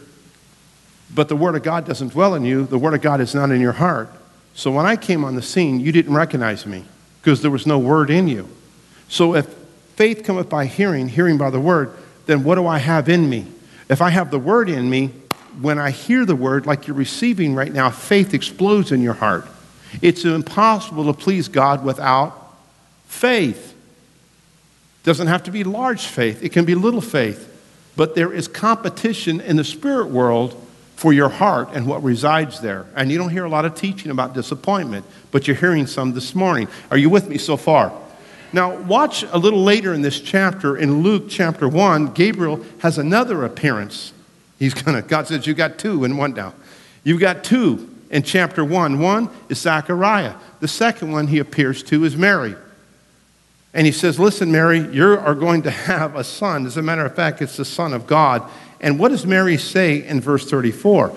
but 1.14 1.28
the 1.28 1.36
Word 1.36 1.56
of 1.56 1.64
God 1.64 1.86
doesn't 1.86 2.14
dwell 2.14 2.36
in 2.36 2.46
you. 2.46 2.66
The 2.66 2.78
Word 2.78 2.94
of 2.94 3.02
God 3.02 3.20
is 3.22 3.36
not 3.36 3.52
in 3.52 3.62
your 3.62 3.74
heart. 3.74 4.10
So 4.54 4.72
when 4.72 4.86
I 4.86 4.96
came 4.96 5.24
on 5.24 5.36
the 5.36 5.42
scene, 5.42 5.80
you 5.80 5.92
didn't 5.92 6.14
recognize 6.14 6.66
me 6.66 6.86
because 7.22 7.42
there 7.42 7.52
was 7.52 7.68
no 7.68 7.78
Word 7.78 8.10
in 8.10 8.28
you. 8.28 8.48
So 9.10 9.36
if 9.36 9.46
faith 9.96 10.24
cometh 10.24 10.50
by 10.50 10.66
hearing, 10.66 11.10
hearing 11.10 11.38
by 11.38 11.50
the 11.50 11.60
Word, 11.60 11.92
then 12.26 12.44
what 12.44 12.56
do 12.56 12.66
I 12.66 12.80
have 12.80 13.10
in 13.10 13.30
me? 13.30 13.46
If 13.90 14.02
I 14.02 14.10
have 14.10 14.32
the 14.32 14.40
Word 14.40 14.70
in 14.70 14.90
me, 14.90 15.12
when 15.60 15.80
I 15.80 15.92
hear 15.92 16.26
the 16.26 16.36
Word, 16.36 16.66
like 16.66 16.88
you're 16.88 16.96
receiving 16.96 17.56
right 17.56 17.72
now, 17.72 17.90
faith 17.90 18.34
explodes 18.34 18.92
in 18.92 19.02
your 19.02 19.14
heart. 19.14 19.48
It's 20.02 20.24
impossible 20.24 21.06
to 21.06 21.14
please 21.14 21.48
God 21.48 21.84
without 21.84 22.54
faith. 23.08 23.72
It 23.72 25.06
Doesn't 25.06 25.28
have 25.28 25.44
to 25.44 25.52
be 25.52 25.64
large 25.64 26.06
faith, 26.06 26.44
it 26.44 26.50
can 26.50 26.66
be 26.66 26.76
little 26.76 27.02
faith. 27.02 27.48
But 27.98 28.16
there 28.16 28.32
is 28.32 28.48
competition 28.48 29.42
in 29.42 29.58
the 29.58 29.66
spirit 29.66 30.08
world 30.08 30.56
for 30.96 31.12
your 31.12 31.30
heart 31.30 31.70
and 31.74 31.88
what 31.88 32.04
resides 32.04 32.62
there. 32.62 32.86
And 32.96 33.12
you 33.12 33.18
don't 33.18 33.32
hear 33.32 33.44
a 33.44 33.50
lot 33.50 33.66
of 33.66 33.76
teaching 33.76 34.12
about 34.12 34.34
disappointment, 34.34 35.06
but 35.32 35.48
you're 35.48 35.58
hearing 35.58 35.88
some 35.88 36.14
this 36.14 36.34
morning. 36.34 36.68
Are 36.90 36.98
you 36.98 37.10
with 37.10 37.28
me 37.28 37.38
so 37.38 37.58
far? 37.58 37.92
Now, 38.54 38.76
watch 38.76 39.24
a 39.24 39.38
little 39.38 39.64
later 39.64 39.94
in 39.94 40.02
this 40.02 40.20
chapter, 40.22 40.78
in 40.78 41.02
Luke 41.02 41.26
chapter 41.30 41.68
1, 41.68 42.14
Gabriel 42.14 42.64
has 42.80 42.98
another 42.98 43.44
appearance. 43.44 44.14
He's 44.62 44.76
gonna, 44.76 45.02
God 45.02 45.28
says, 45.28 45.48
You 45.48 45.56
got 45.56 45.80
two 45.80 46.04
in 46.04 46.18
one 46.18 46.36
now. 46.36 46.54
You've 47.04 47.20
got 47.20 47.44
two 47.44 47.90
in 48.12 48.22
chapter 48.22 48.64
1. 48.64 49.00
One 49.00 49.28
is 49.50 49.60
Zechariah, 49.60 50.36
the 50.60 50.68
second 50.68 51.12
one 51.12 51.26
he 51.26 51.40
appears 51.40 51.82
to 51.82 52.06
is 52.06 52.16
Mary. 52.16 52.56
And 53.74 53.88
he 53.88 53.92
says, 53.92 54.20
Listen, 54.20 54.52
Mary, 54.52 54.82
you 54.94 55.18
are 55.18 55.34
going 55.34 55.64
to 55.64 55.72
have 55.72 56.16
a 56.16 56.24
son. 56.24 56.68
As 56.68 56.78
a 56.78 56.84
matter 56.84 57.04
of 57.04 57.16
fact, 57.16 57.42
it's 57.42 57.58
the 57.58 57.66
Son 57.66 57.92
of 57.92 58.06
God. 58.06 58.48
And 58.80 59.00
what 59.00 59.10
does 59.10 59.26
Mary 59.26 59.58
say 59.58 60.06
in 60.06 60.22
verse 60.22 60.48
34? 60.48 61.16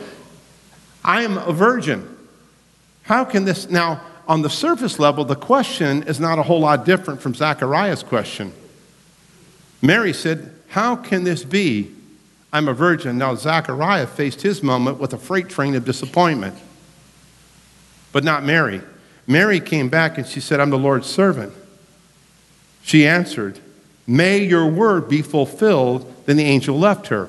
I 1.05 1.25
am 1.25 1.37
a 1.37 1.53
virgin. 1.53 2.17
How 3.03 3.27
can 3.27 3.45
this? 3.45 3.69
Now, 3.69 4.01
on 4.27 4.41
the 4.41 4.49
surface 4.49 4.99
level, 4.99 5.27
the 5.27 5.37
question 5.37 6.05
is 6.05 6.19
not 6.19 6.39
a 6.39 6.43
whole 6.43 6.61
lot 6.61 6.87
different 6.87 7.21
from 7.21 7.35
Zachariah's 7.35 8.03
question. 8.03 8.55
Mary 9.83 10.15
said, 10.15 10.51
How 10.69 10.97
can 10.97 11.25
this 11.25 11.45
be? 11.45 11.91
I'm 12.55 12.69
a 12.69 12.73
virgin. 12.73 13.19
Now, 13.19 13.35
Zachariah 13.35 14.07
faced 14.07 14.43
his 14.43 14.63
moment 14.63 15.01
with 15.01 15.13
a 15.13 15.19
freight 15.19 15.49
train 15.49 15.75
of 15.75 15.85
disappointment, 15.85 16.57
but 18.13 18.23
not 18.23 18.45
Mary. 18.45 18.81
Mary 19.27 19.59
came 19.59 19.89
back 19.89 20.19
and 20.19 20.27
she 20.27 20.39
said, 20.39 20.61
I'm 20.61 20.71
the 20.71 20.79
Lord's 20.79 21.09
servant. 21.09 21.53
She 22.85 23.09
answered, 23.09 23.59
May 24.07 24.45
your 24.45 24.69
word 24.69 25.09
be 25.09 25.21
fulfilled. 25.21 26.09
Then 26.27 26.37
the 26.37 26.45
angel 26.45 26.79
left 26.79 27.09
her. 27.09 27.29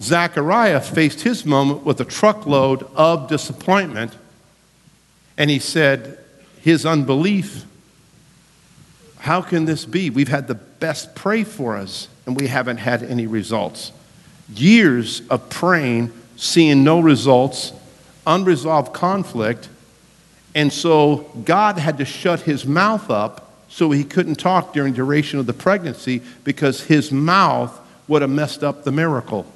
Zechariah 0.00 0.80
faced 0.80 1.22
his 1.22 1.44
moment 1.44 1.84
with 1.84 2.00
a 2.00 2.04
truckload 2.04 2.84
of 2.94 3.28
disappointment, 3.28 4.16
and 5.36 5.50
he 5.50 5.58
said, 5.58 6.16
His 6.60 6.86
unbelief, 6.86 7.64
how 9.18 9.42
can 9.42 9.64
this 9.64 9.84
be? 9.84 10.10
We've 10.10 10.28
had 10.28 10.46
the 10.46 10.54
best 10.54 11.16
pray 11.16 11.42
for 11.42 11.76
us, 11.76 12.06
and 12.24 12.38
we 12.40 12.46
haven't 12.46 12.76
had 12.76 13.02
any 13.02 13.26
results. 13.26 13.90
Years 14.54 15.22
of 15.28 15.48
praying, 15.48 16.12
seeing 16.36 16.84
no 16.84 17.00
results, 17.00 17.72
unresolved 18.26 18.92
conflict, 18.92 19.68
and 20.54 20.72
so 20.72 21.30
God 21.44 21.78
had 21.78 21.98
to 21.98 22.04
shut 22.04 22.40
his 22.40 22.66
mouth 22.66 23.10
up 23.10 23.52
so 23.68 23.90
he 23.92 24.02
couldn't 24.02 24.34
talk 24.34 24.72
during 24.72 24.92
duration 24.92 25.38
of 25.38 25.46
the 25.46 25.52
pregnancy 25.52 26.22
because 26.42 26.82
his 26.82 27.12
mouth 27.12 27.78
would 28.08 28.22
have 28.22 28.30
messed 28.30 28.64
up 28.64 28.82
the 28.82 28.90
miracle. 28.90 29.46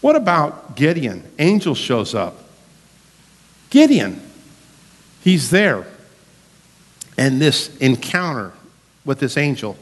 What 0.00 0.16
about 0.16 0.76
Gideon? 0.76 1.24
Angel 1.38 1.74
shows 1.74 2.14
up. 2.14 2.36
Gideon, 3.70 4.20
he's 5.22 5.50
there. 5.50 5.86
And 7.16 7.40
this 7.40 7.76
encounter 7.78 8.52
with 9.04 9.20
this 9.20 9.36
angel. 9.36 9.76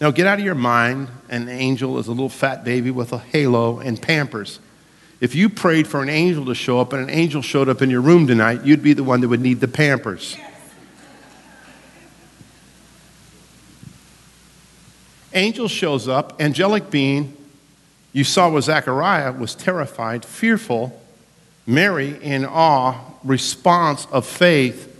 Now 0.00 0.10
get 0.10 0.26
out 0.26 0.38
of 0.38 0.44
your 0.44 0.54
mind 0.54 1.08
an 1.28 1.48
angel 1.48 1.98
is 1.98 2.08
a 2.08 2.10
little 2.10 2.28
fat 2.28 2.64
baby 2.64 2.90
with 2.90 3.12
a 3.12 3.18
halo 3.18 3.78
and 3.78 4.00
pampers. 4.00 4.58
If 5.20 5.34
you 5.34 5.48
prayed 5.48 5.86
for 5.86 6.02
an 6.02 6.08
angel 6.08 6.44
to 6.46 6.54
show 6.54 6.80
up 6.80 6.92
and 6.92 7.02
an 7.02 7.10
angel 7.10 7.40
showed 7.40 7.68
up 7.68 7.80
in 7.80 7.90
your 7.90 8.00
room 8.00 8.26
tonight, 8.26 8.64
you'd 8.64 8.82
be 8.82 8.92
the 8.92 9.04
one 9.04 9.20
that 9.20 9.28
would 9.28 9.40
need 9.40 9.60
the 9.60 9.68
pampers. 9.68 10.36
Angel 15.32 15.66
shows 15.66 16.06
up, 16.06 16.40
angelic 16.40 16.90
being. 16.90 17.36
You 18.12 18.22
saw 18.22 18.50
what 18.50 18.62
Zechariah 18.62 19.32
was 19.32 19.54
terrified, 19.54 20.24
fearful. 20.24 21.00
Mary 21.66 22.22
in 22.22 22.44
awe, 22.44 22.94
response 23.24 24.06
of 24.12 24.26
faith, 24.26 24.93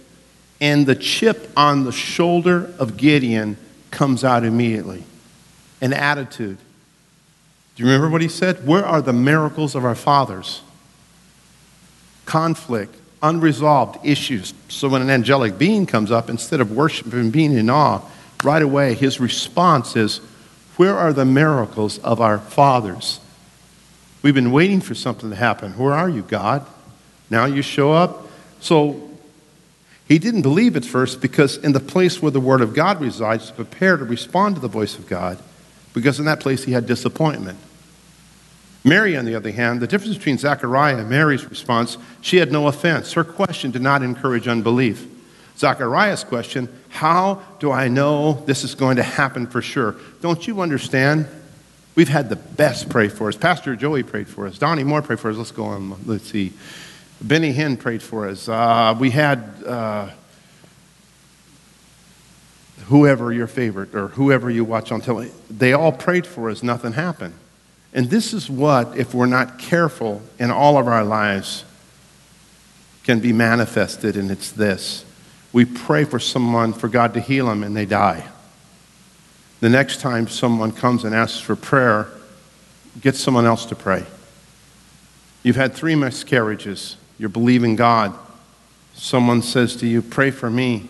and 0.60 0.86
the 0.86 0.94
chip 0.94 1.50
on 1.56 1.84
the 1.84 1.92
shoulder 1.92 2.72
of 2.78 2.96
Gideon 2.96 3.56
comes 3.90 4.24
out 4.24 4.44
immediately. 4.44 5.04
An 5.80 5.92
attitude. 5.92 6.58
Do 7.76 7.82
you 7.82 7.86
remember 7.86 8.08
what 8.08 8.22
he 8.22 8.28
said? 8.28 8.66
Where 8.66 8.84
are 8.84 9.02
the 9.02 9.12
miracles 9.12 9.74
of 9.74 9.84
our 9.84 9.94
fathers? 9.94 10.62
Conflict, 12.24 12.94
unresolved 13.22 14.04
issues. 14.06 14.54
So 14.68 14.88
when 14.88 15.02
an 15.02 15.10
angelic 15.10 15.58
being 15.58 15.86
comes 15.86 16.10
up, 16.10 16.30
instead 16.30 16.60
of 16.60 16.72
worshiping 16.72 17.18
and 17.18 17.32
being 17.32 17.52
in 17.52 17.68
awe, 17.68 18.00
right 18.42 18.62
away 18.62 18.94
his 18.94 19.18
response 19.18 19.96
is, 19.96 20.18
Where 20.76 20.96
are 20.96 21.12
the 21.12 21.24
miracles 21.24 21.98
of 21.98 22.20
our 22.20 22.38
fathers? 22.38 23.20
We've 24.22 24.34
been 24.34 24.52
waiting 24.52 24.80
for 24.80 24.94
something 24.94 25.30
to 25.30 25.36
happen. 25.36 25.72
Where 25.72 25.92
are 25.92 26.08
you, 26.08 26.22
God? 26.22 26.64
Now 27.28 27.44
you 27.46 27.60
show 27.60 27.92
up. 27.92 28.26
So 28.60 29.10
he 30.06 30.18
didn't 30.18 30.42
believe 30.42 30.76
at 30.76 30.84
first 30.84 31.20
because 31.20 31.56
in 31.56 31.72
the 31.72 31.80
place 31.80 32.20
where 32.20 32.30
the 32.30 32.40
Word 32.40 32.60
of 32.60 32.74
God 32.74 33.00
resides, 33.00 33.48
to 33.48 33.54
prepare 33.54 33.96
to 33.96 34.04
respond 34.04 34.56
to 34.56 34.60
the 34.60 34.68
voice 34.68 34.98
of 34.98 35.06
God, 35.06 35.38
because 35.92 36.18
in 36.18 36.26
that 36.26 36.40
place 36.40 36.64
he 36.64 36.72
had 36.72 36.86
disappointment. 36.86 37.58
Mary, 38.84 39.16
on 39.16 39.24
the 39.24 39.34
other 39.34 39.50
hand, 39.50 39.80
the 39.80 39.86
difference 39.86 40.16
between 40.18 40.36
Zechariah 40.36 40.98
and 40.98 41.08
Mary's 41.08 41.48
response, 41.48 41.96
she 42.20 42.36
had 42.36 42.52
no 42.52 42.68
offense. 42.68 43.14
Her 43.14 43.24
question 43.24 43.70
did 43.70 43.80
not 43.80 44.02
encourage 44.02 44.46
unbelief. 44.46 45.06
Zechariah's 45.56 46.22
question, 46.22 46.68
how 46.90 47.42
do 47.60 47.70
I 47.70 47.88
know 47.88 48.44
this 48.44 48.62
is 48.62 48.74
going 48.74 48.96
to 48.96 49.02
happen 49.02 49.46
for 49.46 49.62
sure? 49.62 49.96
Don't 50.20 50.46
you 50.46 50.60
understand? 50.60 51.26
We've 51.94 52.08
had 52.08 52.28
the 52.28 52.36
best 52.36 52.90
pray 52.90 53.08
for 53.08 53.28
us. 53.28 53.36
Pastor 53.36 53.74
Joey 53.76 54.02
prayed 54.02 54.28
for 54.28 54.46
us. 54.46 54.58
Donnie 54.58 54.84
Moore 54.84 55.00
prayed 55.00 55.20
for 55.20 55.30
us. 55.30 55.36
Let's 55.36 55.52
go 55.52 55.64
on. 55.64 55.96
Let's 56.06 56.28
see. 56.28 56.52
Benny 57.24 57.54
Hinn 57.54 57.78
prayed 57.78 58.02
for 58.02 58.28
us. 58.28 58.50
Uh, 58.50 58.94
we 59.00 59.10
had 59.10 59.38
uh, 59.66 60.10
whoever 62.86 63.32
your 63.32 63.46
favorite 63.46 63.94
or 63.94 64.08
whoever 64.08 64.50
you 64.50 64.62
watch 64.62 64.92
on 64.92 65.00
television. 65.00 65.34
They 65.48 65.72
all 65.72 65.90
prayed 65.90 66.26
for 66.26 66.50
us. 66.50 66.62
Nothing 66.62 66.92
happened. 66.92 67.32
And 67.94 68.10
this 68.10 68.34
is 68.34 68.50
what, 68.50 68.94
if 68.98 69.14
we're 69.14 69.24
not 69.24 69.58
careful 69.58 70.20
in 70.38 70.50
all 70.50 70.76
of 70.76 70.86
our 70.86 71.02
lives, 71.02 71.64
can 73.04 73.20
be 73.20 73.32
manifested, 73.32 74.16
and 74.16 74.30
it's 74.30 74.50
this. 74.50 75.04
We 75.52 75.64
pray 75.64 76.04
for 76.04 76.18
someone, 76.18 76.74
for 76.74 76.88
God 76.88 77.14
to 77.14 77.20
heal 77.20 77.46
them, 77.46 77.62
and 77.62 77.74
they 77.74 77.86
die. 77.86 78.26
The 79.60 79.70
next 79.70 80.00
time 80.00 80.28
someone 80.28 80.72
comes 80.72 81.04
and 81.04 81.14
asks 81.14 81.40
for 81.40 81.56
prayer, 81.56 82.08
get 83.00 83.14
someone 83.14 83.46
else 83.46 83.64
to 83.66 83.74
pray. 83.74 84.04
You've 85.42 85.56
had 85.56 85.72
three 85.72 85.94
miscarriages. 85.94 86.96
You're 87.18 87.28
believing 87.28 87.76
God. 87.76 88.14
Someone 88.94 89.42
says 89.42 89.76
to 89.76 89.86
you, 89.86 90.02
Pray 90.02 90.30
for 90.30 90.50
me. 90.50 90.88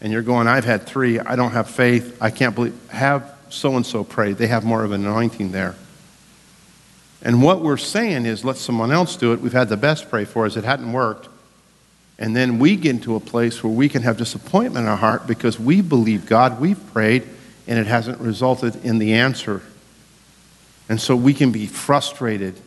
And 0.00 0.12
you're 0.12 0.22
going, 0.22 0.46
I've 0.46 0.64
had 0.64 0.86
three. 0.86 1.18
I 1.18 1.34
don't 1.36 1.52
have 1.52 1.70
faith. 1.70 2.18
I 2.20 2.30
can't 2.30 2.54
believe. 2.54 2.78
Have 2.90 3.34
so 3.48 3.76
and 3.76 3.86
so 3.86 4.04
pray. 4.04 4.32
They 4.32 4.48
have 4.48 4.64
more 4.64 4.84
of 4.84 4.92
an 4.92 5.06
anointing 5.06 5.52
there. 5.52 5.76
And 7.22 7.42
what 7.42 7.62
we're 7.62 7.78
saying 7.78 8.26
is, 8.26 8.44
let 8.44 8.56
someone 8.56 8.92
else 8.92 9.16
do 9.16 9.32
it. 9.32 9.40
We've 9.40 9.52
had 9.52 9.70
the 9.70 9.78
best 9.78 10.10
pray 10.10 10.26
for 10.26 10.44
us. 10.44 10.56
It 10.56 10.64
hadn't 10.64 10.92
worked. 10.92 11.28
And 12.18 12.36
then 12.36 12.58
we 12.58 12.76
get 12.76 12.90
into 12.90 13.16
a 13.16 13.20
place 13.20 13.64
where 13.64 13.72
we 13.72 13.88
can 13.88 14.02
have 14.02 14.18
disappointment 14.18 14.84
in 14.84 14.90
our 14.90 14.96
heart 14.96 15.26
because 15.26 15.58
we 15.58 15.80
believe 15.80 16.26
God, 16.26 16.60
we've 16.60 16.92
prayed, 16.92 17.24
and 17.66 17.78
it 17.78 17.86
hasn't 17.86 18.20
resulted 18.20 18.84
in 18.84 18.98
the 18.98 19.14
answer. 19.14 19.62
And 20.88 21.00
so 21.00 21.16
we 21.16 21.34
can 21.34 21.50
be 21.50 21.66
frustrated. 21.66 22.60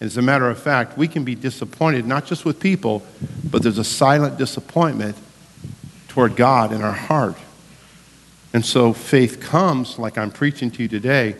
As 0.00 0.16
a 0.16 0.22
matter 0.22 0.48
of 0.50 0.58
fact, 0.58 0.98
we 0.98 1.08
can 1.08 1.24
be 1.24 1.34
disappointed, 1.34 2.06
not 2.06 2.26
just 2.26 2.44
with 2.44 2.60
people, 2.60 3.02
but 3.50 3.62
there's 3.62 3.78
a 3.78 3.84
silent 3.84 4.36
disappointment 4.36 5.16
toward 6.08 6.36
God 6.36 6.72
in 6.72 6.82
our 6.82 6.92
heart. 6.92 7.36
And 8.52 8.64
so 8.64 8.92
faith 8.92 9.40
comes, 9.40 9.98
like 9.98 10.18
I'm 10.18 10.30
preaching 10.30 10.70
to 10.72 10.82
you 10.82 10.88
today, 10.88 11.36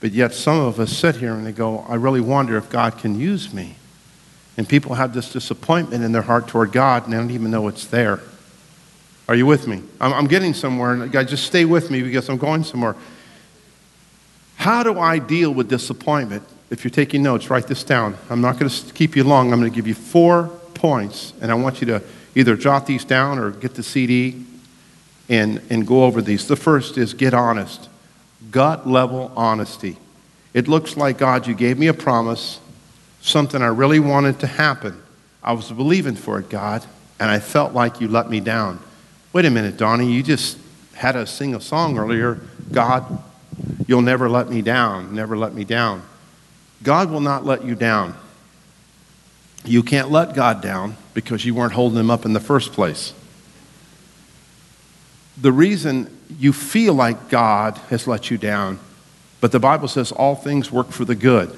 but 0.00 0.12
yet 0.12 0.32
some 0.32 0.60
of 0.60 0.80
us 0.80 0.96
sit 0.96 1.16
here 1.16 1.34
and 1.34 1.46
they 1.46 1.52
go, 1.52 1.80
I 1.88 1.94
really 1.94 2.20
wonder 2.20 2.56
if 2.56 2.70
God 2.70 2.98
can 2.98 3.18
use 3.18 3.52
me. 3.52 3.76
And 4.56 4.68
people 4.68 4.94
have 4.94 5.14
this 5.14 5.32
disappointment 5.32 6.04
in 6.04 6.12
their 6.12 6.22
heart 6.22 6.48
toward 6.48 6.72
God 6.72 7.04
and 7.04 7.12
they 7.12 7.16
don't 7.16 7.30
even 7.30 7.50
know 7.50 7.68
it's 7.68 7.86
there. 7.86 8.20
Are 9.28 9.34
you 9.34 9.46
with 9.46 9.66
me? 9.66 9.82
I'm, 10.00 10.12
I'm 10.12 10.26
getting 10.26 10.54
somewhere. 10.54 11.06
Guys, 11.06 11.30
just 11.30 11.44
stay 11.44 11.64
with 11.64 11.90
me 11.90 12.02
because 12.02 12.28
I'm 12.28 12.36
going 12.36 12.64
somewhere. 12.64 12.96
How 14.56 14.82
do 14.82 14.98
I 14.98 15.18
deal 15.18 15.52
with 15.52 15.68
disappointment? 15.68 16.44
If 16.74 16.82
you're 16.82 16.90
taking 16.90 17.22
notes, 17.22 17.50
write 17.50 17.68
this 17.68 17.84
down. 17.84 18.16
I'm 18.28 18.40
not 18.40 18.58
going 18.58 18.68
to 18.68 18.92
keep 18.94 19.14
you 19.14 19.22
long. 19.22 19.52
I'm 19.52 19.60
going 19.60 19.70
to 19.70 19.74
give 19.74 19.86
you 19.86 19.94
four 19.94 20.48
points, 20.74 21.32
and 21.40 21.52
I 21.52 21.54
want 21.54 21.80
you 21.80 21.86
to 21.86 22.02
either 22.34 22.56
jot 22.56 22.84
these 22.84 23.04
down 23.04 23.38
or 23.38 23.52
get 23.52 23.76
the 23.76 23.84
CD 23.84 24.44
and, 25.28 25.62
and 25.70 25.86
go 25.86 26.02
over 26.02 26.20
these. 26.20 26.48
The 26.48 26.56
first 26.56 26.98
is 26.98 27.14
get 27.14 27.32
honest, 27.32 27.88
gut 28.50 28.88
level 28.88 29.30
honesty. 29.36 29.98
It 30.52 30.66
looks 30.66 30.96
like, 30.96 31.16
God, 31.16 31.46
you 31.46 31.54
gave 31.54 31.78
me 31.78 31.86
a 31.86 31.94
promise, 31.94 32.58
something 33.20 33.62
I 33.62 33.68
really 33.68 34.00
wanted 34.00 34.40
to 34.40 34.48
happen. 34.48 35.00
I 35.44 35.52
was 35.52 35.70
believing 35.70 36.16
for 36.16 36.40
it, 36.40 36.48
God, 36.48 36.84
and 37.20 37.30
I 37.30 37.38
felt 37.38 37.72
like 37.72 38.00
you 38.00 38.08
let 38.08 38.28
me 38.28 38.40
down. 38.40 38.80
Wait 39.32 39.44
a 39.44 39.50
minute, 39.50 39.76
Donnie, 39.76 40.12
you 40.12 40.24
just 40.24 40.58
had 40.94 41.14
us 41.14 41.30
sing 41.30 41.54
a 41.54 41.60
song 41.60 41.98
earlier. 41.98 42.40
God, 42.72 43.22
you'll 43.86 44.02
never 44.02 44.28
let 44.28 44.48
me 44.48 44.60
down, 44.60 45.14
never 45.14 45.36
let 45.36 45.54
me 45.54 45.62
down. 45.62 46.02
God 46.84 47.10
will 47.10 47.20
not 47.20 47.44
let 47.44 47.64
you 47.64 47.74
down. 47.74 48.14
You 49.64 49.82
can't 49.82 50.10
let 50.10 50.34
God 50.34 50.60
down 50.60 50.96
because 51.14 51.44
you 51.44 51.54
weren't 51.54 51.72
holding 51.72 51.98
him 51.98 52.10
up 52.10 52.26
in 52.26 52.34
the 52.34 52.40
first 52.40 52.72
place. 52.72 53.14
The 55.40 55.50
reason 55.50 56.16
you 56.38 56.52
feel 56.52 56.94
like 56.94 57.30
God 57.30 57.78
has 57.88 58.06
let 58.06 58.30
you 58.30 58.36
down, 58.36 58.78
but 59.40 59.50
the 59.50 59.58
Bible 59.58 59.88
says 59.88 60.12
all 60.12 60.36
things 60.36 60.70
work 60.70 60.90
for 60.90 61.04
the 61.04 61.14
good. 61.14 61.56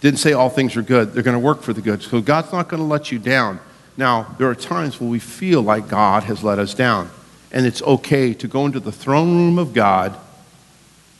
Didn't 0.00 0.18
say 0.18 0.32
all 0.32 0.48
things 0.48 0.76
are 0.76 0.82
good, 0.82 1.12
they're 1.12 1.22
going 1.22 1.36
to 1.36 1.44
work 1.44 1.62
for 1.62 1.74
the 1.74 1.82
good. 1.82 2.02
So 2.02 2.20
God's 2.20 2.50
not 2.50 2.68
going 2.68 2.82
to 2.82 2.88
let 2.88 3.12
you 3.12 3.18
down. 3.18 3.60
Now, 3.96 4.34
there 4.38 4.48
are 4.48 4.54
times 4.54 4.98
when 4.98 5.10
we 5.10 5.18
feel 5.18 5.60
like 5.60 5.88
God 5.88 6.22
has 6.22 6.42
let 6.42 6.58
us 6.58 6.72
down, 6.72 7.10
and 7.52 7.66
it's 7.66 7.82
okay 7.82 8.32
to 8.34 8.48
go 8.48 8.64
into 8.64 8.80
the 8.80 8.92
throne 8.92 9.36
room 9.36 9.58
of 9.58 9.74
God 9.74 10.16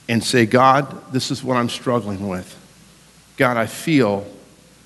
and 0.09 0.25
say, 0.25 0.47
God, 0.47 1.13
this 1.13 1.31
is 1.31 1.45
what 1.45 1.57
I'm 1.57 1.69
struggling 1.69 2.29
with. 2.29 2.55
God, 3.39 3.57
I 3.57 3.67
feel 3.67 4.27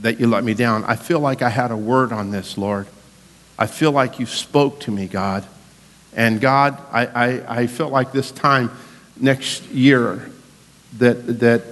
that 0.00 0.21
you 0.21 0.26
let 0.26 0.44
me 0.44 0.52
down. 0.52 0.85
I 0.85 0.94
feel 0.94 1.21
like 1.21 1.40
I 1.40 1.49
had 1.49 1.71
a 1.71 1.76
word 1.76 2.12
on 2.12 2.30
this, 2.30 2.59
Lord. 2.59 2.87
I 3.59 3.66
feel 3.66 3.92
like 3.92 4.21
you 4.21 4.26
spoke 4.26 4.80
to 4.80 4.90
me, 4.90 5.06
God. 5.06 5.47
And 6.14 6.38
God, 6.38 6.78
I, 6.92 7.06
I, 7.06 7.61
I 7.62 7.66
felt 7.66 7.92
like 7.92 8.12
this 8.12 8.30
time 8.30 8.71
next 9.18 9.64
year 9.71 10.30
that, 10.99 11.40
that 11.40 11.62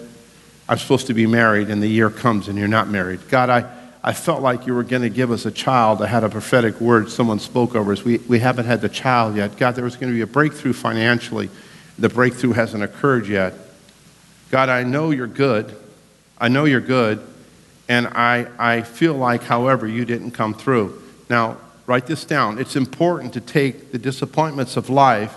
I'm 0.68 0.78
supposed 0.78 1.08
to 1.08 1.14
be 1.14 1.26
married 1.26 1.68
and 1.68 1.82
the 1.82 1.86
year 1.86 2.08
comes 2.08 2.48
and 2.48 2.58
you're 2.58 2.66
not 2.66 2.88
married. 2.88 3.28
God, 3.28 3.50
I, 3.50 3.70
I 4.02 4.14
felt 4.14 4.40
like 4.40 4.66
you 4.66 4.74
were 4.74 4.82
going 4.82 5.02
to 5.02 5.10
give 5.10 5.30
us 5.30 5.44
a 5.44 5.50
child. 5.50 6.00
I 6.00 6.06
had 6.06 6.24
a 6.24 6.30
prophetic 6.30 6.80
word 6.80 7.10
someone 7.10 7.40
spoke 7.40 7.74
over 7.74 7.92
us. 7.92 8.02
We, 8.02 8.18
we 8.18 8.38
haven't 8.38 8.64
had 8.64 8.80
the 8.80 8.88
child 8.88 9.36
yet. 9.36 9.58
God, 9.58 9.72
there 9.72 9.84
was 9.84 9.96
going 9.96 10.10
to 10.10 10.16
be 10.16 10.22
a 10.22 10.26
breakthrough 10.26 10.72
financially. 10.72 11.50
The 11.98 12.08
breakthrough 12.08 12.52
hasn't 12.52 12.82
occurred 12.82 13.26
yet. 13.26 13.52
God, 14.50 14.70
I 14.70 14.84
know 14.84 15.10
you're 15.10 15.26
good. 15.26 15.76
I 16.40 16.48
know 16.48 16.64
you're 16.64 16.80
good. 16.80 17.24
And 17.88 18.06
I, 18.06 18.46
I 18.58 18.82
feel 18.82 19.14
like, 19.14 19.42
however, 19.42 19.86
you 19.86 20.04
didn't 20.04 20.30
come 20.30 20.54
through. 20.54 21.02
Now, 21.28 21.58
write 21.86 22.06
this 22.06 22.24
down. 22.24 22.58
It's 22.58 22.76
important 22.76 23.32
to 23.34 23.40
take 23.40 23.92
the 23.92 23.98
disappointments 23.98 24.76
of 24.76 24.88
life 24.88 25.36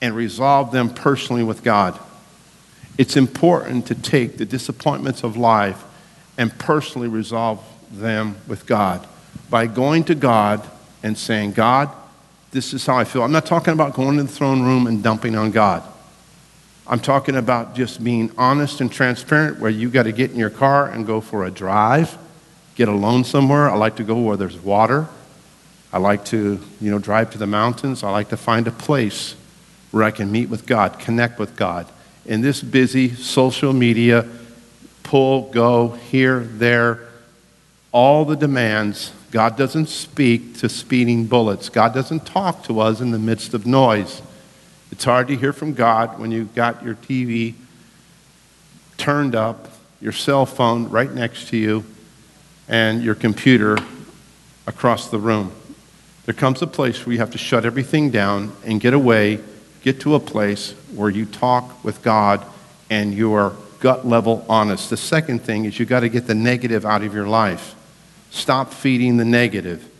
and 0.00 0.14
resolve 0.14 0.70
them 0.70 0.90
personally 0.90 1.42
with 1.42 1.62
God. 1.64 1.98
It's 2.98 3.16
important 3.16 3.86
to 3.86 3.94
take 3.94 4.36
the 4.36 4.44
disappointments 4.44 5.24
of 5.24 5.36
life 5.36 5.82
and 6.36 6.56
personally 6.58 7.08
resolve 7.08 7.64
them 7.90 8.36
with 8.46 8.66
God 8.66 9.06
by 9.50 9.66
going 9.66 10.04
to 10.04 10.14
God 10.14 10.68
and 11.02 11.16
saying, 11.16 11.52
God, 11.52 11.90
this 12.50 12.74
is 12.74 12.84
how 12.86 12.98
I 12.98 13.04
feel. 13.04 13.22
I'm 13.22 13.32
not 13.32 13.46
talking 13.46 13.72
about 13.72 13.94
going 13.94 14.18
to 14.18 14.22
the 14.22 14.28
throne 14.28 14.62
room 14.62 14.86
and 14.86 15.02
dumping 15.02 15.34
on 15.36 15.50
God. 15.50 15.82
I'm 16.86 17.00
talking 17.00 17.36
about 17.36 17.74
just 17.74 18.04
being 18.04 18.30
honest 18.36 18.80
and 18.82 18.92
transparent 18.92 19.58
where 19.58 19.70
you 19.70 19.88
got 19.88 20.02
to 20.02 20.12
get 20.12 20.30
in 20.30 20.36
your 20.36 20.50
car 20.50 20.88
and 20.88 21.06
go 21.06 21.22
for 21.22 21.44
a 21.44 21.50
drive, 21.50 22.18
get 22.74 22.88
alone 22.88 23.24
somewhere. 23.24 23.70
I 23.70 23.76
like 23.76 23.96
to 23.96 24.04
go 24.04 24.20
where 24.20 24.36
there's 24.36 24.58
water. 24.58 25.08
I 25.92 25.98
like 25.98 26.26
to, 26.26 26.60
you 26.80 26.90
know, 26.90 26.98
drive 26.98 27.30
to 27.30 27.38
the 27.38 27.46
mountains. 27.46 28.02
I 28.02 28.10
like 28.10 28.28
to 28.30 28.36
find 28.36 28.66
a 28.66 28.70
place 28.70 29.34
where 29.92 30.04
I 30.04 30.10
can 30.10 30.30
meet 30.30 30.50
with 30.50 30.66
God, 30.66 30.98
connect 30.98 31.38
with 31.38 31.56
God. 31.56 31.86
In 32.26 32.42
this 32.42 32.62
busy 32.62 33.14
social 33.14 33.72
media, 33.72 34.26
pull, 35.04 35.50
go, 35.52 35.90
here, 35.90 36.40
there, 36.40 37.00
all 37.92 38.24
the 38.24 38.34
demands, 38.34 39.12
God 39.30 39.56
doesn't 39.56 39.88
speak 39.88 40.58
to 40.58 40.68
speeding 40.68 41.26
bullets. 41.26 41.68
God 41.68 41.94
doesn't 41.94 42.26
talk 42.26 42.64
to 42.64 42.80
us 42.80 43.00
in 43.00 43.10
the 43.10 43.18
midst 43.18 43.54
of 43.54 43.66
noise. 43.66 44.20
It's 44.94 45.02
hard 45.02 45.26
to 45.26 45.36
hear 45.36 45.52
from 45.52 45.74
God 45.74 46.20
when 46.20 46.30
you've 46.30 46.54
got 46.54 46.84
your 46.84 46.94
TV 46.94 47.54
turned 48.96 49.34
up, 49.34 49.68
your 50.00 50.12
cell 50.12 50.46
phone 50.46 50.88
right 50.88 51.12
next 51.12 51.48
to 51.48 51.56
you, 51.56 51.84
and 52.68 53.02
your 53.02 53.16
computer 53.16 53.76
across 54.68 55.08
the 55.08 55.18
room. 55.18 55.50
There 56.26 56.32
comes 56.32 56.62
a 56.62 56.68
place 56.68 57.04
where 57.04 57.12
you 57.12 57.18
have 57.18 57.32
to 57.32 57.38
shut 57.38 57.64
everything 57.64 58.10
down 58.10 58.52
and 58.64 58.80
get 58.80 58.94
away, 58.94 59.40
get 59.82 60.00
to 60.02 60.14
a 60.14 60.20
place 60.20 60.76
where 60.94 61.10
you 61.10 61.26
talk 61.26 61.82
with 61.82 62.00
God 62.02 62.46
and 62.88 63.12
you 63.12 63.32
are 63.34 63.52
gut 63.80 64.06
level 64.06 64.46
honest. 64.48 64.90
The 64.90 64.96
second 64.96 65.40
thing 65.40 65.64
is 65.64 65.76
you 65.80 65.86
got 65.86 66.00
to 66.00 66.08
get 66.08 66.28
the 66.28 66.36
negative 66.36 66.86
out 66.86 67.02
of 67.02 67.12
your 67.12 67.26
life. 67.26 67.74
Stop 68.30 68.72
feeding 68.72 69.16
the 69.16 69.24
negative. 69.24 69.90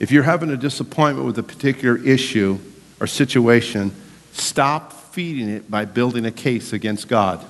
If 0.00 0.10
you're 0.10 0.24
having 0.24 0.50
a 0.50 0.56
disappointment 0.56 1.28
with 1.28 1.38
a 1.38 1.44
particular 1.44 1.96
issue, 2.04 2.58
or 3.00 3.06
situation, 3.06 3.92
stop 4.32 4.92
feeding 4.92 5.48
it 5.48 5.70
by 5.70 5.84
building 5.84 6.26
a 6.26 6.30
case 6.30 6.72
against 6.72 7.08
God. 7.08 7.44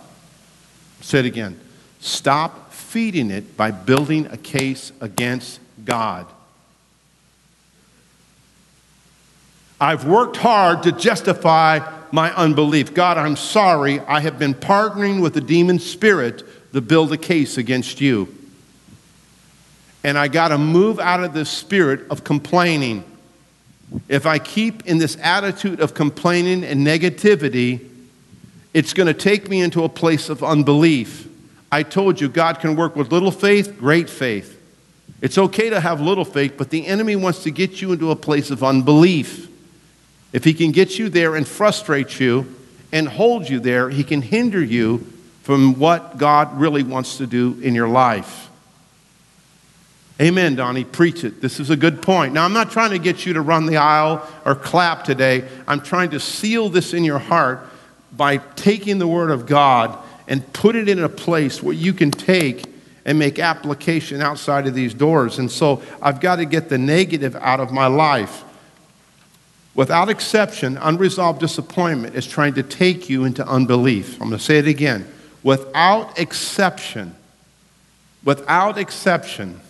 Say 1.01 1.21
it 1.21 1.25
again. 1.27 1.59
Stop 2.01 2.73
feeding 2.73 3.31
it 3.31 3.57
by 3.57 3.71
building 3.71 4.27
a 4.27 4.37
case 4.37 4.93
against 5.01 5.61
God. 5.85 6.27
I've 9.81 10.07
worked 10.07 10.37
hard 10.37 10.85
to 10.85 10.93
justify 10.93 11.81
my 12.13 12.33
unbelief. 12.35 12.95
God, 12.95 13.19
I'm 13.19 13.37
sorry. 13.37 14.01
I 14.01 14.21
have 14.21 14.39
been 14.39 14.55
partnering 14.55 15.21
with 15.21 15.35
the 15.35 15.41
demon 15.41 15.79
spirit 15.79 16.43
to 16.73 16.81
build 16.81 17.13
a 17.13 17.17
case 17.17 17.59
against 17.59 18.01
you. 18.01 18.33
And 20.05 20.17
I 20.19 20.29
got 20.29 20.49
to 20.49 20.59
move 20.59 21.01
out 21.01 21.25
of 21.25 21.35
this 21.35 21.51
spirit 21.51 22.09
of 22.11 22.25
complaining 22.25 23.05
if 24.09 24.27
I 24.27 24.39
keep 24.39 24.87
in 24.87 24.99
this 24.99 25.17
attitude 25.21 25.81
of 25.81 25.95
complaining 25.95 26.65
and 26.65 26.87
negativity, 26.87 27.89
it's 28.73 28.93
going 28.93 29.07
to 29.07 29.15
take 29.15 29.49
me 29.49 29.61
into 29.61 29.85
a 29.85 29.89
place 29.89 30.29
of 30.29 30.43
unbelief. 30.43 31.29
I 31.71 31.83
told 31.83 32.21
you 32.21 32.29
God 32.29 32.61
can 32.61 32.77
work 32.77 32.97
with 32.97 33.13
little 33.13 33.31
faith, 33.31 33.79
great 33.79 34.11
faith. 34.11 34.61
It's 35.21 35.39
okay 35.39 35.71
to 35.71 35.81
have 35.81 36.01
little 36.01 36.25
faith, 36.25 36.55
but 36.57 36.71
the 36.71 36.87
enemy 36.87 37.17
wants 37.17 37.45
to 37.45 37.51
get 37.51 37.81
you 37.81 37.93
into 37.93 38.11
a 38.11 38.17
place 38.17 38.51
of 38.51 38.63
unbelief. 38.63 39.49
If 40.33 40.45
he 40.45 40.55
can 40.55 40.73
get 40.73 40.99
you 40.99 41.09
there 41.09 41.37
and 41.37 41.47
frustrate 41.47 42.19
you 42.21 42.55
and 42.93 43.09
hold 43.09 43.49
you 43.49 43.61
there, 43.61 43.91
he 43.91 44.05
can 44.05 44.23
hinder 44.23 44.63
you 44.63 44.99
from 45.43 45.79
what 45.79 46.19
God 46.19 46.59
really 46.59 46.83
wants 46.83 47.19
to 47.19 47.27
do 47.27 47.59
in 47.63 47.75
your 47.75 47.89
life. 47.89 48.51
Amen, 50.21 50.55
Donnie. 50.55 50.85
Preach 50.85 51.25
it. 51.25 51.41
This 51.41 51.59
is 51.59 51.71
a 51.71 51.77
good 51.77 52.01
point. 52.01 52.35
Now, 52.35 52.45
I'm 52.45 52.53
not 52.53 52.71
trying 52.71 52.91
to 52.91 53.01
get 53.01 53.27
you 53.27 53.33
to 53.33 53.41
run 53.41 53.67
the 53.67 53.79
aisle 53.79 54.27
or 54.45 54.55
clap 54.55 55.05
today. 55.05 55.49
I'm 55.67 55.81
trying 55.81 56.11
to 56.11 56.21
seal 56.21 56.69
this 56.69 56.95
in 56.95 57.03
your 57.03 57.19
heart 57.19 57.67
by 58.13 58.37
taking 58.37 58.99
the 58.99 59.09
Word 59.09 59.33
of 59.33 59.47
God 59.47 59.99
and 60.29 60.53
put 60.53 60.77
it 60.77 60.89
in 60.89 61.03
a 61.03 61.09
place 61.09 61.63
where 61.63 61.75
you 61.75 61.93
can 61.93 62.13
take 62.13 62.65
and 63.05 63.19
make 63.19 63.41
application 63.41 64.23
outside 64.23 64.69
of 64.69 64.75
these 64.75 64.95
doors. 64.95 65.39
And 65.39 65.51
so 65.51 65.83
I've 66.01 66.21
got 66.21 66.37
to 66.37 66.45
get 66.45 66.69
the 66.69 66.79
negative 66.79 67.35
out 67.37 67.59
of 67.59 67.73
my 67.73 67.89
life. 67.89 68.45
Without 69.75 70.09
exception, 70.09 70.79
unresolved 70.79 71.41
disappointment 71.41 72.15
is 72.15 72.27
trying 72.27 72.55
to 72.55 72.63
take 72.63 73.11
you 73.11 73.25
into 73.25 73.45
unbelief. 73.47 74.15
I'm 74.15 74.29
going 74.29 74.39
to 74.39 74.45
say 74.45 74.59
it 74.59 74.69
again. 74.69 75.07
Without 75.43 76.19
exception, 76.19 77.17
without 78.23 78.79
exception, 78.79 79.61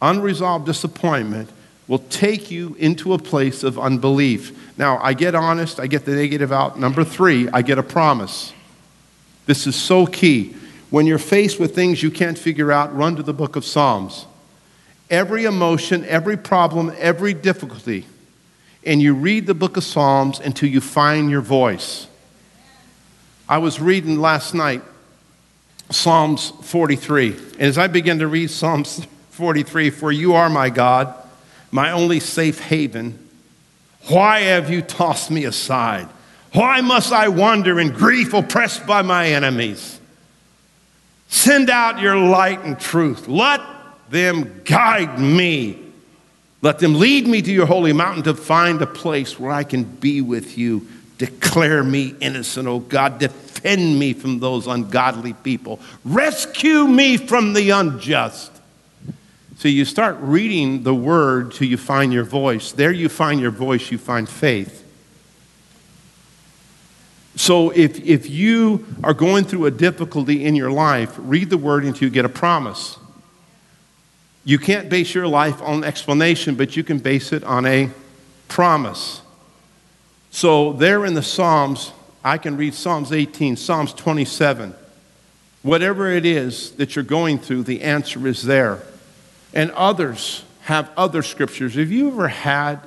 unresolved 0.00 0.66
disappointment 0.66 1.50
will 1.88 1.98
take 1.98 2.50
you 2.50 2.74
into 2.78 3.12
a 3.12 3.18
place 3.18 3.62
of 3.62 3.78
unbelief. 3.78 4.76
Now, 4.76 4.98
I 4.98 5.14
get 5.14 5.34
honest, 5.34 5.78
I 5.78 5.86
get 5.86 6.04
the 6.04 6.14
negative 6.14 6.52
out. 6.52 6.78
Number 6.78 7.04
three, 7.04 7.48
I 7.50 7.62
get 7.62 7.78
a 7.78 7.82
promise. 7.82 8.52
This 9.46 9.66
is 9.66 9.76
so 9.76 10.06
key. 10.06 10.54
When 10.90 11.06
you're 11.06 11.18
faced 11.18 11.60
with 11.60 11.74
things 11.74 12.02
you 12.02 12.10
can't 12.10 12.38
figure 12.38 12.72
out, 12.72 12.94
run 12.96 13.16
to 13.16 13.22
the 13.22 13.32
book 13.32 13.56
of 13.56 13.64
Psalms. 13.64 14.26
Every 15.08 15.44
emotion, 15.44 16.04
every 16.04 16.36
problem, 16.36 16.92
every 16.98 17.32
difficulty, 17.32 18.06
and 18.84 19.00
you 19.00 19.14
read 19.14 19.46
the 19.46 19.54
book 19.54 19.76
of 19.76 19.84
Psalms 19.84 20.40
until 20.40 20.68
you 20.68 20.80
find 20.80 21.30
your 21.30 21.40
voice. 21.40 22.08
I 23.48 23.58
was 23.58 23.80
reading 23.80 24.20
last 24.20 24.54
night 24.54 24.82
Psalms 25.90 26.50
43, 26.62 27.28
and 27.30 27.62
as 27.62 27.78
I 27.78 27.86
began 27.86 28.18
to 28.18 28.26
read 28.26 28.50
Psalms 28.50 29.06
43 29.36 29.90
For 29.90 30.10
you 30.10 30.34
are 30.34 30.48
my 30.48 30.70
God, 30.70 31.14
my 31.70 31.92
only 31.92 32.20
safe 32.20 32.58
haven. 32.58 33.18
Why 34.08 34.40
have 34.40 34.70
you 34.70 34.80
tossed 34.80 35.30
me 35.30 35.44
aside? 35.44 36.08
Why 36.52 36.80
must 36.80 37.12
I 37.12 37.28
wander 37.28 37.78
in 37.78 37.90
grief, 37.90 38.32
oppressed 38.32 38.86
by 38.86 39.02
my 39.02 39.28
enemies? 39.28 40.00
Send 41.28 41.68
out 41.68 42.00
your 42.00 42.16
light 42.16 42.60
and 42.60 42.80
truth. 42.80 43.28
Let 43.28 43.60
them 44.08 44.62
guide 44.64 45.18
me. 45.18 45.78
Let 46.62 46.78
them 46.78 46.94
lead 46.94 47.26
me 47.26 47.42
to 47.42 47.52
your 47.52 47.66
holy 47.66 47.92
mountain 47.92 48.22
to 48.24 48.34
find 48.34 48.80
a 48.80 48.86
place 48.86 49.38
where 49.38 49.52
I 49.52 49.64
can 49.64 49.84
be 49.84 50.22
with 50.22 50.56
you. 50.56 50.88
Declare 51.18 51.84
me 51.84 52.14
innocent, 52.20 52.66
O 52.68 52.78
God. 52.78 53.18
Defend 53.18 53.98
me 53.98 54.14
from 54.14 54.38
those 54.38 54.66
ungodly 54.66 55.34
people. 55.34 55.78
Rescue 56.04 56.86
me 56.86 57.18
from 57.18 57.52
the 57.52 57.70
unjust. 57.70 58.55
So 59.56 59.68
you 59.68 59.86
start 59.86 60.18
reading 60.20 60.82
the 60.82 60.94
word 60.94 61.52
till 61.52 61.66
you 61.66 61.78
find 61.78 62.12
your 62.12 62.24
voice. 62.24 62.72
There 62.72 62.92
you 62.92 63.08
find 63.08 63.40
your 63.40 63.50
voice, 63.50 63.90
you 63.90 63.96
find 63.96 64.28
faith. 64.28 64.84
So 67.36 67.70
if, 67.70 67.98
if 68.00 68.28
you 68.28 68.86
are 69.02 69.14
going 69.14 69.44
through 69.44 69.66
a 69.66 69.70
difficulty 69.70 70.44
in 70.44 70.54
your 70.54 70.70
life, 70.70 71.14
read 71.18 71.48
the 71.48 71.56
word 71.56 71.84
until 71.84 72.08
you 72.08 72.10
get 72.10 72.26
a 72.26 72.30
promise. 72.30 72.98
You 74.44 74.58
can't 74.58 74.90
base 74.90 75.14
your 75.14 75.26
life 75.26 75.60
on 75.62 75.84
explanation, 75.84 76.54
but 76.54 76.76
you 76.76 76.84
can 76.84 76.98
base 76.98 77.32
it 77.32 77.42
on 77.42 77.64
a 77.64 77.90
promise. 78.48 79.22
So 80.30 80.74
there 80.74 81.06
in 81.06 81.14
the 81.14 81.22
Psalms, 81.22 81.92
I 82.22 82.36
can 82.36 82.58
read 82.58 82.74
Psalms 82.74 83.10
18, 83.10 83.56
Psalms 83.56 83.94
27. 83.94 84.74
Whatever 85.62 86.10
it 86.10 86.26
is 86.26 86.72
that 86.72 86.94
you're 86.94 87.04
going 87.04 87.38
through, 87.38 87.62
the 87.62 87.82
answer 87.82 88.26
is 88.26 88.42
there. 88.42 88.82
And 89.54 89.70
others 89.72 90.44
have 90.62 90.90
other 90.96 91.22
scriptures. 91.22 91.74
Have 91.74 91.90
you 91.90 92.08
ever 92.08 92.28
had 92.28 92.80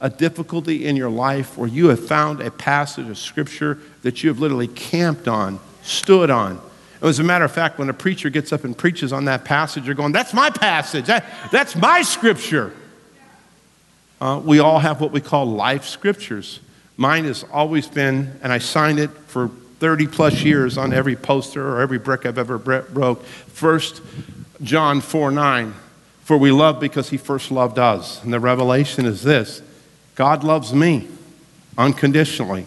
a 0.00 0.10
difficulty 0.10 0.86
in 0.86 0.96
your 0.96 1.10
life 1.10 1.56
where 1.56 1.68
you 1.68 1.88
have 1.88 2.06
found 2.06 2.40
a 2.40 2.50
passage 2.50 3.08
of 3.08 3.16
scripture 3.16 3.78
that 4.02 4.22
you 4.22 4.28
have 4.28 4.38
literally 4.38 4.68
camped 4.68 5.26
on, 5.26 5.58
stood 5.82 6.30
on. 6.30 6.60
As 7.02 7.18
a 7.18 7.24
matter 7.24 7.44
of 7.44 7.52
fact, 7.52 7.78
when 7.78 7.88
a 7.88 7.94
preacher 7.94 8.30
gets 8.30 8.52
up 8.52 8.64
and 8.64 8.76
preaches 8.76 9.12
on 9.12 9.26
that 9.26 9.44
passage, 9.44 9.86
you're 9.86 9.94
going, 9.94 10.12
That's 10.12 10.34
my 10.34 10.50
passage. 10.50 11.06
That, 11.06 11.24
that's 11.50 11.76
my 11.76 12.02
scripture. 12.02 12.72
Uh, 14.20 14.40
we 14.42 14.58
all 14.58 14.78
have 14.78 15.00
what 15.00 15.12
we 15.12 15.20
call 15.20 15.46
life 15.46 15.84
scriptures. 15.84 16.60
Mine 16.96 17.24
has 17.24 17.44
always 17.52 17.86
been, 17.86 18.38
and 18.42 18.50
I 18.50 18.58
signed 18.58 18.98
it 18.98 19.10
for 19.10 19.48
30 19.80 20.06
plus 20.06 20.42
years 20.42 20.78
on 20.78 20.94
every 20.94 21.16
poster 21.16 21.66
or 21.66 21.80
every 21.82 21.98
brick 21.98 22.24
I've 22.24 22.38
ever 22.38 22.56
broke. 22.58 23.24
First 23.24 24.00
John 24.62 25.02
4 25.02 25.30
9. 25.30 25.74
For 26.26 26.36
we 26.36 26.50
love 26.50 26.80
because 26.80 27.10
he 27.10 27.18
first 27.18 27.52
loved 27.52 27.78
us. 27.78 28.20
And 28.24 28.32
the 28.32 28.40
revelation 28.40 29.06
is 29.06 29.22
this 29.22 29.62
God 30.16 30.42
loves 30.42 30.74
me 30.74 31.06
unconditionally. 31.78 32.66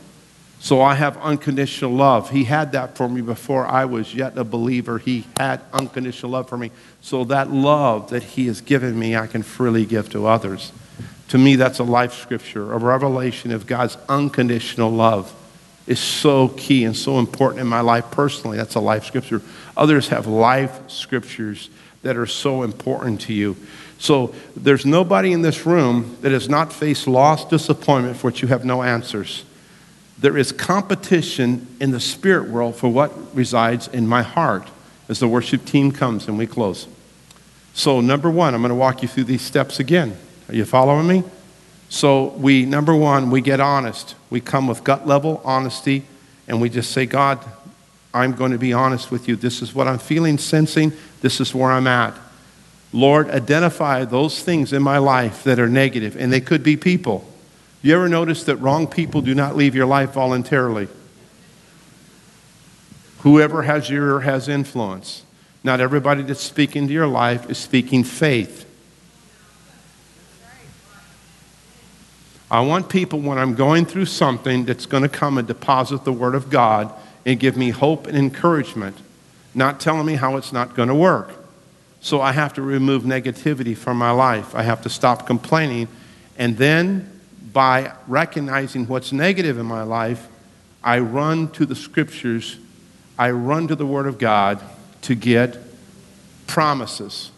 So 0.61 0.81
I 0.81 0.95
have 0.95 1.17
unconditional 1.17 1.91
love. 1.91 2.29
He 2.29 2.45
had 2.45 2.71
that 2.71 2.95
for 2.95 3.09
me 3.09 3.19
before 3.19 3.67
I 3.67 3.83
was 3.83 4.15
yet 4.15 4.37
a 4.37 4.45
believer. 4.45 4.97
He 4.97 5.25
had 5.37 5.59
unconditional 5.73 6.31
love 6.31 6.47
for 6.47 6.57
me. 6.57 6.71
So 7.01 7.25
that 7.25 7.51
love 7.51 8.11
that 8.11 8.23
He 8.23 8.47
has 8.47 8.61
given 8.61 8.97
me, 8.97 9.17
I 9.17 9.27
can 9.27 9.43
freely 9.43 9.85
give 9.85 10.09
to 10.11 10.25
others. 10.25 10.71
To 11.27 11.37
me, 11.37 11.57
that's 11.57 11.79
a 11.79 11.83
life 11.83 12.13
scripture, 12.13 12.71
a 12.71 12.77
revelation 12.77 13.51
of 13.51 13.67
God's 13.67 13.97
unconditional 14.07 14.89
love 14.89 15.35
is 15.85 15.99
so 15.99 16.47
key 16.49 16.85
and 16.85 16.95
so 16.95 17.19
important 17.19 17.59
in 17.59 17.67
my 17.67 17.81
life 17.81 18.09
personally. 18.11 18.55
That's 18.55 18.75
a 18.75 18.79
life 18.79 19.03
scripture. 19.03 19.41
Others 19.75 20.07
have 20.09 20.27
life 20.27 20.89
scriptures 20.89 21.69
that 22.01 22.17
are 22.17 22.25
so 22.25 22.63
important 22.63 23.21
to 23.21 23.33
you. 23.33 23.55
So 23.97 24.33
there's 24.55 24.85
nobody 24.85 25.33
in 25.33 25.41
this 25.41 25.65
room 25.65 26.17
that 26.21 26.31
has 26.31 26.47
not 26.47 26.71
faced 26.71 27.07
loss, 27.07 27.45
disappointment 27.45 28.17
for 28.17 28.27
which 28.27 28.41
you 28.41 28.47
have 28.47 28.63
no 28.63 28.81
answers. 28.81 29.43
There 30.17 30.37
is 30.37 30.51
competition 30.51 31.67
in 31.79 31.91
the 31.91 31.99
spirit 31.99 32.49
world 32.49 32.75
for 32.75 32.89
what 32.89 33.13
resides 33.35 33.87
in 33.87 34.07
my 34.07 34.21
heart 34.21 34.67
as 35.09 35.19
the 35.19 35.27
worship 35.27 35.65
team 35.65 35.91
comes 35.91 36.27
and 36.27 36.37
we 36.37 36.47
close. 36.47 36.87
So, 37.73 38.01
number 38.01 38.29
one, 38.29 38.53
I'm 38.53 38.61
going 38.61 38.69
to 38.69 38.75
walk 38.75 39.01
you 39.01 39.07
through 39.07 39.25
these 39.25 39.41
steps 39.41 39.79
again. 39.79 40.17
Are 40.49 40.55
you 40.55 40.65
following 40.65 41.07
me? 41.07 41.23
So, 41.89 42.25
we, 42.29 42.65
number 42.65 42.95
one, 42.95 43.31
we 43.31 43.41
get 43.41 43.59
honest. 43.59 44.15
We 44.29 44.41
come 44.41 44.67
with 44.67 44.83
gut 44.83 45.07
level 45.07 45.41
honesty 45.43 46.03
and 46.47 46.61
we 46.61 46.69
just 46.69 46.91
say, 46.91 47.05
God, 47.05 47.39
I'm 48.13 48.33
going 48.33 48.51
to 48.51 48.57
be 48.57 48.73
honest 48.73 49.11
with 49.11 49.27
you. 49.27 49.35
This 49.35 49.61
is 49.61 49.73
what 49.73 49.87
I'm 49.87 49.99
feeling, 49.99 50.37
sensing. 50.37 50.91
This 51.21 51.41
is 51.41 51.53
where 51.53 51.71
I'm 51.71 51.87
at. 51.87 52.15
Lord, 52.91 53.29
identify 53.29 54.05
those 54.05 54.41
things 54.41 54.73
in 54.73 54.81
my 54.81 54.97
life 54.97 55.43
that 55.43 55.59
are 55.59 55.69
negative, 55.69 56.15
and 56.15 56.33
they 56.33 56.41
could 56.41 56.63
be 56.63 56.75
people. 56.75 57.25
You 57.81 57.95
ever 57.95 58.09
notice 58.09 58.43
that 58.45 58.57
wrong 58.57 58.87
people 58.87 59.21
do 59.21 59.35
not 59.35 59.55
leave 59.55 59.75
your 59.75 59.85
life 59.85 60.13
voluntarily? 60.13 60.87
Whoever 63.19 63.63
has 63.63 63.89
your 63.89 64.21
has 64.21 64.47
influence. 64.47 65.23
Not 65.63 65.81
everybody 65.81 66.23
that's 66.23 66.41
speaking 66.41 66.87
to 66.87 66.93
your 66.93 67.07
life 67.07 67.49
is 67.49 67.57
speaking 67.57 68.03
faith. 68.03 68.65
I 72.51 72.61
want 72.61 72.89
people 72.89 73.19
when 73.19 73.37
I'm 73.37 73.53
going 73.53 73.85
through 73.85 74.05
something 74.05 74.65
that's 74.65 74.85
going 74.85 75.03
to 75.03 75.09
come 75.09 75.37
and 75.37 75.47
deposit 75.47 76.03
the 76.03 76.13
Word 76.13 76.33
of 76.33 76.49
God 76.49 76.91
and 77.25 77.39
give 77.39 77.55
me 77.55 77.69
hope 77.69 78.07
and 78.07 78.17
encouragement, 78.17 78.97
not 79.53 79.79
telling 79.79 80.05
me 80.05 80.15
how 80.15 80.37
it's 80.37 80.53
not 80.53 80.75
going 80.75 80.89
to 80.89 80.95
work. 80.95 81.31
So 82.01 82.21
I 82.21 82.31
have 82.31 82.53
to 82.53 82.61
remove 82.61 83.03
negativity 83.03 83.75
from 83.75 83.97
my 83.97 84.11
life. 84.11 84.55
I 84.55 84.63
have 84.63 84.81
to 84.83 84.89
stop 84.89 85.27
complaining. 85.27 85.87
And 86.37 86.57
then, 86.57 87.19
by 87.51 87.93
recognizing 88.07 88.87
what's 88.87 89.11
negative 89.11 89.57
in 89.57 89.65
my 89.65 89.83
life, 89.83 90.27
I 90.83 90.99
run 90.99 91.49
to 91.51 91.65
the 91.65 91.75
scriptures, 91.75 92.57
I 93.17 93.31
run 93.31 93.67
to 93.67 93.75
the 93.75 93.85
Word 93.85 94.07
of 94.07 94.17
God 94.17 94.61
to 95.03 95.15
get 95.15 95.57
promises. 96.47 97.31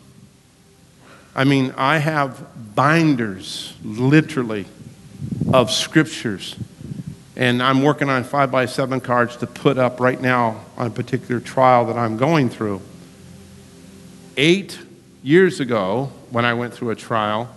I 1.35 1.43
mean, 1.43 1.73
I 1.77 1.97
have 1.97 2.75
binders, 2.75 3.73
literally, 3.83 4.65
of 5.51 5.71
scriptures. 5.71 6.55
And 7.41 7.63
I'm 7.63 7.81
working 7.81 8.07
on 8.07 8.23
five 8.23 8.51
by 8.51 8.67
seven 8.67 9.01
cards 9.01 9.35
to 9.37 9.47
put 9.47 9.79
up 9.79 9.99
right 9.99 10.21
now 10.21 10.63
on 10.77 10.85
a 10.85 10.89
particular 10.91 11.41
trial 11.41 11.87
that 11.87 11.97
I'm 11.97 12.15
going 12.15 12.51
through. 12.51 12.83
Eight 14.37 14.77
years 15.23 15.59
ago, 15.59 16.11
when 16.29 16.45
I 16.45 16.53
went 16.53 16.71
through 16.71 16.91
a 16.91 16.95
trial, 16.95 17.49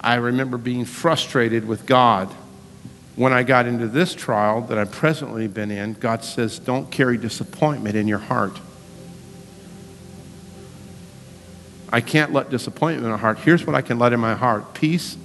I 0.00 0.14
remember 0.14 0.56
being 0.56 0.86
frustrated 0.86 1.68
with 1.68 1.84
God. 1.84 2.28
When 3.14 3.34
I 3.34 3.42
got 3.42 3.66
into 3.66 3.88
this 3.88 4.14
trial 4.14 4.62
that 4.62 4.78
I've 4.78 4.90
presently 4.90 5.48
been 5.48 5.70
in, 5.70 5.92
God 5.92 6.24
says, 6.24 6.58
Don't 6.58 6.90
carry 6.90 7.18
disappointment 7.18 7.96
in 7.96 8.08
your 8.08 8.20
heart. 8.20 8.58
I 11.92 12.00
can't 12.00 12.32
let 12.32 12.48
disappointment 12.48 13.04
in 13.04 13.12
my 13.12 13.18
heart. 13.18 13.40
Here's 13.40 13.66
what 13.66 13.76
I 13.76 13.82
can 13.82 13.98
let 13.98 14.14
in 14.14 14.20
my 14.20 14.34
heart 14.34 14.72
peace, 14.72 15.18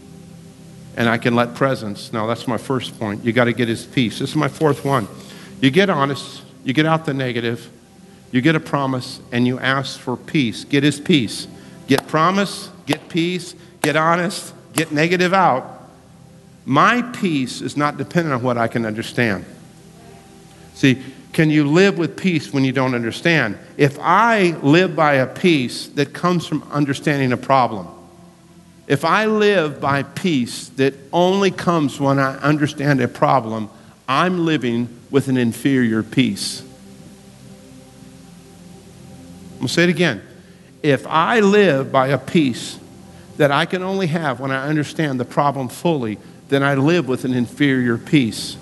and 0.95 1.10
I 1.10 1.17
can 1.17 1.36
let 1.36 1.55
presence. 1.55 2.13
Now, 2.13 2.25
that's 2.25 2.47
my 2.47 2.58
first 2.58 2.97
point. 2.99 3.23
You 3.23 3.34
got 3.34 3.45
to 3.45 3.53
get 3.53 3.67
his 3.67 3.86
peace. 3.86 4.19
This 4.19 4.31
is 4.31 4.36
my 4.36 4.47
fourth 4.47 4.86
one. 4.86 5.08
You 5.62 5.71
get 5.71 5.89
honest, 5.89 6.41
you 6.63 6.73
get 6.73 6.86
out 6.86 7.05
the 7.05 7.13
negative, 7.13 7.69
you 8.31 8.41
get 8.41 8.55
a 8.55 8.60
promise 8.60 9.19
and 9.31 9.47
you 9.47 9.60
ask 9.60 9.99
for 9.99 10.17
peace. 10.17 10.63
Get 10.65 10.84
his 10.84 10.99
peace. 10.99 11.47
Get 11.88 12.08
promise, 12.08 12.69
get 12.86 13.10
peace, 13.10 13.55
get 13.81 13.95
honest, 13.95 14.53
get 14.73 14.91
negative 14.91 15.34
out. 15.34 15.89
My 16.65 17.01
peace 17.01 17.62
is 17.62 17.77
not 17.77 17.97
dependent 17.97 18.34
on 18.34 18.41
what 18.41 18.58
I 18.58 18.67
can 18.67 18.86
understand. 18.86 19.45
See, 20.73 21.01
can 21.31 21.49
you 21.49 21.67
live 21.67 21.97
with 21.97 22.17
peace 22.17 22.51
when 22.51 22.63
you 22.63 22.71
don't 22.71 22.95
understand? 22.95 23.58
If 23.77 23.99
I 23.99 24.51
live 24.62 24.95
by 24.95 25.15
a 25.15 25.27
peace 25.27 25.88
that 25.89 26.13
comes 26.13 26.47
from 26.47 26.63
understanding 26.71 27.31
a 27.31 27.38
problem, 27.38 27.88
if 28.88 29.04
I 29.04 29.26
live 29.26 29.82
by 29.82 30.04
peace 30.04 30.69
that 30.69 30.93
only 31.12 31.52
comes 31.52 32.00
when 32.00 32.19
I 32.19 32.38
understand 32.38 33.02
a 33.02 33.08
problem, 33.08 33.69
I'm 34.08 34.45
living 34.45 34.89
with 35.10 35.28
an 35.28 35.38
inferior 35.38 36.04
peace. 36.04 36.62
I'm 39.54 39.58
going 39.58 39.67
to 39.67 39.74
say 39.74 39.84
it 39.84 39.89
again. 39.89 40.21
If 40.84 41.08
I 41.08 41.39
live 41.39 41.91
by 41.91 42.10
a 42.10 42.19
peace 42.19 42.78
that 43.38 43.52
I 43.52 43.65
can 43.65 43.82
only 43.82 44.08
have 44.08 44.39
when 44.39 44.52
I 44.52 44.67
understand 44.67 45.19
the 45.19 45.26
problem 45.26 45.67
fully, 45.67 46.19
then 46.50 46.62
I 46.62 46.76
live 46.76 47.08
with 47.08 47.26
an 47.26 47.34
inferior 47.34 47.98
peace. 47.98 48.58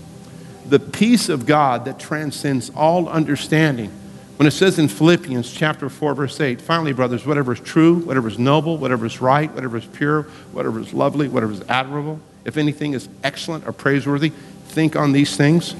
The 0.65 0.79
peace 0.79 1.27
of 1.27 1.45
God 1.45 1.83
that 1.85 1.99
transcends 1.99 2.69
all 2.69 3.09
understanding. 3.09 3.91
When 4.37 4.47
it 4.47 4.51
says 4.51 4.79
in 4.79 4.87
Philippians 4.87 5.53
chapter 5.53 5.89
4, 5.89 6.15
verse 6.15 6.41
8, 6.41 6.59
finally, 6.59 6.91
brothers, 6.91 7.25
whatever 7.25 7.53
is 7.53 7.59
true, 7.59 7.99
whatever 7.99 8.27
is 8.27 8.39
noble, 8.39 8.77
whatever 8.77 9.05
is 9.05 9.21
right, 9.21 9.51
whatever 9.51 9.77
is 9.77 9.85
pure, 9.85 10.23
whatever 10.51 10.79
is 10.79 10.91
lovely, 10.93 11.27
whatever 11.27 11.53
is 11.53 11.61
admirable, 11.69 12.19
if 12.43 12.57
anything 12.57 12.93
is 12.93 13.07
excellent 13.23 13.67
or 13.67 13.71
praiseworthy, 13.71 14.29
think 14.67 14.95
on 14.95 15.11
these 15.11 15.37
things. 15.37 15.75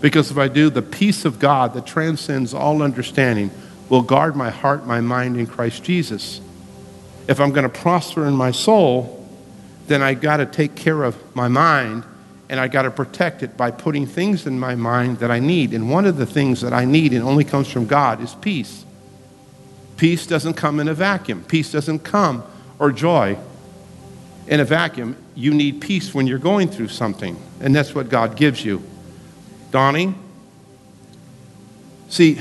Because 0.00 0.30
if 0.30 0.38
I 0.38 0.48
do, 0.48 0.70
the 0.70 0.82
peace 0.82 1.24
of 1.24 1.38
God 1.38 1.74
that 1.74 1.86
transcends 1.86 2.54
all 2.54 2.82
understanding 2.82 3.50
will 3.88 4.02
guard 4.02 4.34
my 4.34 4.50
heart, 4.50 4.86
my 4.86 5.00
mind 5.02 5.36
in 5.36 5.46
Christ 5.46 5.84
Jesus. 5.84 6.40
If 7.28 7.38
I'm 7.38 7.50
going 7.50 7.62
to 7.62 7.68
prosper 7.68 8.26
in 8.26 8.34
my 8.34 8.50
soul, 8.50 9.28
then 9.86 10.02
I 10.02 10.14
got 10.14 10.38
to 10.38 10.46
take 10.46 10.74
care 10.74 11.04
of 11.04 11.36
my 11.36 11.48
mind 11.48 12.04
and 12.52 12.60
I 12.60 12.68
got 12.68 12.82
to 12.82 12.90
protect 12.90 13.42
it 13.42 13.56
by 13.56 13.70
putting 13.70 14.04
things 14.04 14.46
in 14.46 14.60
my 14.60 14.74
mind 14.74 15.20
that 15.20 15.30
I 15.30 15.38
need. 15.38 15.72
And 15.72 15.90
one 15.90 16.04
of 16.04 16.18
the 16.18 16.26
things 16.26 16.60
that 16.60 16.74
I 16.74 16.84
need 16.84 17.14
and 17.14 17.24
only 17.24 17.44
comes 17.44 17.66
from 17.66 17.86
God 17.86 18.22
is 18.22 18.34
peace. 18.34 18.84
Peace 19.96 20.26
doesn't 20.26 20.52
come 20.52 20.78
in 20.78 20.86
a 20.86 20.92
vacuum. 20.92 21.44
Peace 21.44 21.72
doesn't 21.72 22.00
come 22.00 22.44
or 22.78 22.92
joy 22.92 23.38
in 24.48 24.60
a 24.60 24.66
vacuum. 24.66 25.16
You 25.34 25.54
need 25.54 25.80
peace 25.80 26.12
when 26.12 26.26
you're 26.26 26.38
going 26.38 26.68
through 26.68 26.88
something, 26.88 27.38
and 27.62 27.74
that's 27.74 27.94
what 27.94 28.10
God 28.10 28.36
gives 28.36 28.62
you. 28.62 28.82
Donnie, 29.70 30.14
see, 32.10 32.38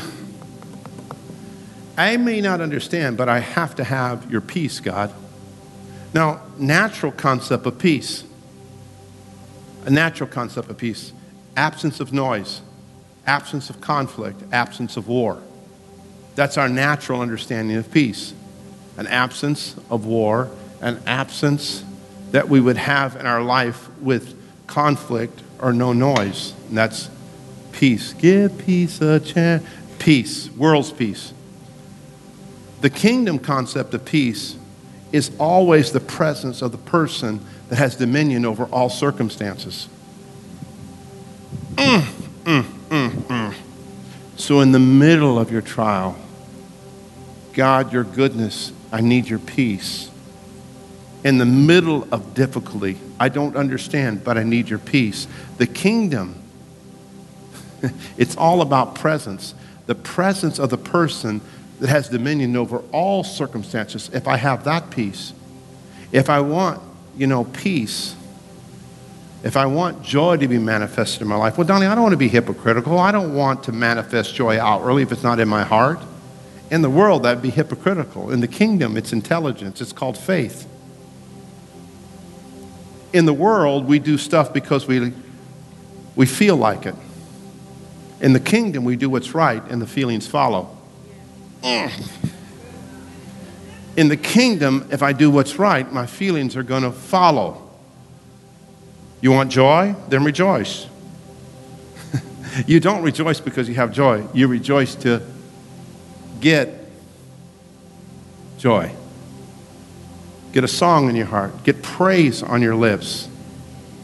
I 1.98 2.18
may 2.18 2.42
not 2.42 2.60
understand, 2.60 3.16
but 3.16 3.30
I 3.30 3.40
have 3.40 3.76
to 3.76 3.86
have 3.86 4.30
your 4.30 4.42
peace, 4.42 4.82
God. 4.82 5.14
Now, 6.14 6.42
natural 6.58 7.14
concept 7.14 7.66
of 7.66 7.80
peace 7.80 8.26
a 9.86 9.90
natural 9.90 10.30
concept 10.30 10.70
of 10.70 10.78
peace 10.78 11.14
absence 11.58 12.00
of 12.00 12.14
noise, 12.14 12.62
absence 13.28 13.70
of 13.70 13.82
conflict, 13.82 14.42
absence 14.52 14.96
of 14.96 15.08
war. 15.08 15.42
That's 16.36 16.58
our 16.58 16.70
natural 16.70 17.22
understanding 17.22 17.78
of 17.78 17.92
peace 17.92 18.34
an 18.98 19.08
absence 19.08 19.76
of 19.90 20.06
war, 20.06 20.52
an 20.82 21.02
absence 21.08 21.84
that 22.32 22.50
we 22.50 22.60
would 22.60 22.78
have 22.78 23.16
in 23.16 23.26
our 23.26 23.42
life 23.42 23.90
with 24.00 24.36
conflict 24.68 25.42
or 25.60 25.74
no 25.74 25.94
noise. 25.94 26.54
And 26.68 26.78
that's 26.78 27.10
peace. 27.72 28.14
Give 28.14 28.56
peace 28.60 29.02
a 29.02 29.20
chance. 29.20 29.66
Peace, 29.98 30.50
world's 30.52 30.92
peace. 30.92 31.34
The 32.82 32.90
kingdom 32.90 33.40
concept 33.40 33.94
of 33.94 34.04
peace 34.06 34.56
is 35.12 35.32
always 35.40 35.92
the 35.92 36.00
presence 36.00 36.62
of 36.62 36.72
the 36.72 36.78
person 36.78 37.46
that 37.72 37.78
has 37.78 37.96
dominion 37.96 38.44
over 38.44 38.66
all 38.66 38.90
circumstances. 38.90 39.88
Mm, 41.76 42.02
mm, 42.44 42.64
mm, 42.90 43.10
mm. 43.10 43.56
so, 44.36 44.60
in 44.60 44.74
the 44.74 44.80
middle 44.80 45.40
of 45.40 45.54
your 45.54 45.62
trial, 45.62 46.18
God, 47.54 47.94
your 47.94 48.04
goodness, 48.04 48.74
I 48.92 49.00
need 49.00 49.30
your 49.30 49.40
peace. 49.40 50.12
In 51.24 51.38
the 51.38 51.46
middle 51.46 52.06
of 52.12 52.34
difficulty, 52.34 52.98
I 53.18 53.30
don't 53.30 53.56
understand, 53.56 54.26
but 54.26 54.38
I 54.38 54.44
need 54.44 54.68
your 54.68 54.80
peace. 54.80 55.26
The 55.58 55.68
kingdom, 55.68 56.36
it's 58.18 58.36
all 58.36 58.62
about 58.62 58.96
presence. 58.96 59.56
The 59.86 59.96
presence 59.96 60.60
of 60.60 60.72
the 60.72 60.78
person 60.78 61.40
that 61.80 61.88
has 61.88 62.10
dominion 62.10 62.58
over 62.58 62.80
all 62.92 63.24
circumstances. 63.24 64.10
If 64.14 64.28
I 64.28 64.36
have 64.36 64.66
that 64.66 64.90
peace, 64.90 65.32
if 66.12 66.30
I 66.30 66.42
want 66.42 66.91
you 67.16 67.28
know, 67.28 67.44
peace, 67.46 68.16
if 69.44 69.58
I 69.58 69.66
want 69.66 70.04
joy 70.04 70.38
to 70.38 70.48
be 70.48 70.58
manifested 70.58 71.22
in 71.22 71.28
my 71.28 71.36
life, 71.36 71.58
well, 71.58 71.68
Donnie, 71.68 71.86
I 71.86 71.96
don't 71.96 72.04
want 72.04 72.14
to 72.14 72.18
be 72.18 72.28
hypocritical. 72.28 73.00
I 73.00 73.12
don't 73.12 73.34
want 73.34 73.64
to 73.64 73.72
manifest 73.72 74.36
joy 74.36 74.60
outwardly 74.60 75.04
if 75.04 75.12
it's 75.12 75.24
not 75.24 75.40
in 75.40 75.50
my 75.50 75.64
heart. 75.64 76.00
In 76.70 76.82
the 76.82 76.90
world, 76.90 77.24
that'd 77.24 77.42
be 77.42 77.50
hypocritical. 77.50 78.32
In 78.32 78.40
the 78.40 78.48
kingdom, 78.48 78.96
it's 78.96 79.12
intelligence, 79.12 79.82
it's 79.82 79.94
called 79.94 80.18
faith. 80.18 80.68
In 83.14 83.26
the 83.26 83.34
world, 83.34 83.86
we 83.86 84.00
do 84.00 84.18
stuff 84.18 84.54
because 84.54 84.88
we, 84.88 85.12
we 86.16 86.26
feel 86.26 86.56
like 86.56 86.86
it. 86.86 86.96
In 88.22 88.32
the 88.34 88.40
kingdom, 88.40 88.86
we 88.86 88.96
do 88.96 89.10
what's 89.10 89.34
right 89.34 89.62
and 89.70 89.82
the 89.82 89.88
feelings 89.88 90.28
follow. 90.28 90.78
Mm 91.62 92.32
in 93.98 94.08
the 94.08 94.18
kingdom, 94.18 94.88
if 94.92 95.04
I 95.04 95.14
do 95.14 95.30
what's 95.30 95.60
right, 95.60 95.92
my 95.92 96.06
feelings 96.06 96.56
are 96.56 96.64
going 96.64 96.84
to 96.84 96.92
follow. 96.92 97.70
You 99.20 99.32
want 99.32 99.52
joy? 99.52 99.96
Then 100.10 100.24
rejoice. 100.24 100.88
you 102.68 102.80
don't 102.80 103.04
rejoice 103.04 103.40
because 103.40 103.68
you 103.68 103.76
have 103.76 103.92
joy, 103.92 104.28
you 104.34 104.48
rejoice 104.48 104.96
to 104.96 105.22
get 106.40 106.70
joy. 108.58 108.92
Get 110.54 110.64
a 110.64 110.68
song 110.68 111.10
in 111.10 111.16
your 111.16 111.28
heart, 111.28 111.64
get 111.64 111.82
praise 111.82 112.44
on 112.44 112.62
your 112.62 112.76
lips, 112.76 113.30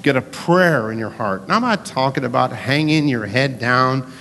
get 0.02 0.16
a 0.16 0.22
prayer 0.22 0.92
in 0.92 0.98
your 0.98 1.10
heart. 1.10 1.42
And 1.44 1.52
I'm 1.52 1.62
not 1.62 1.86
talking 1.86 2.24
about 2.24 2.52
hanging 2.52 3.08
your 3.08 3.26
head 3.26 3.60
down 3.60 4.12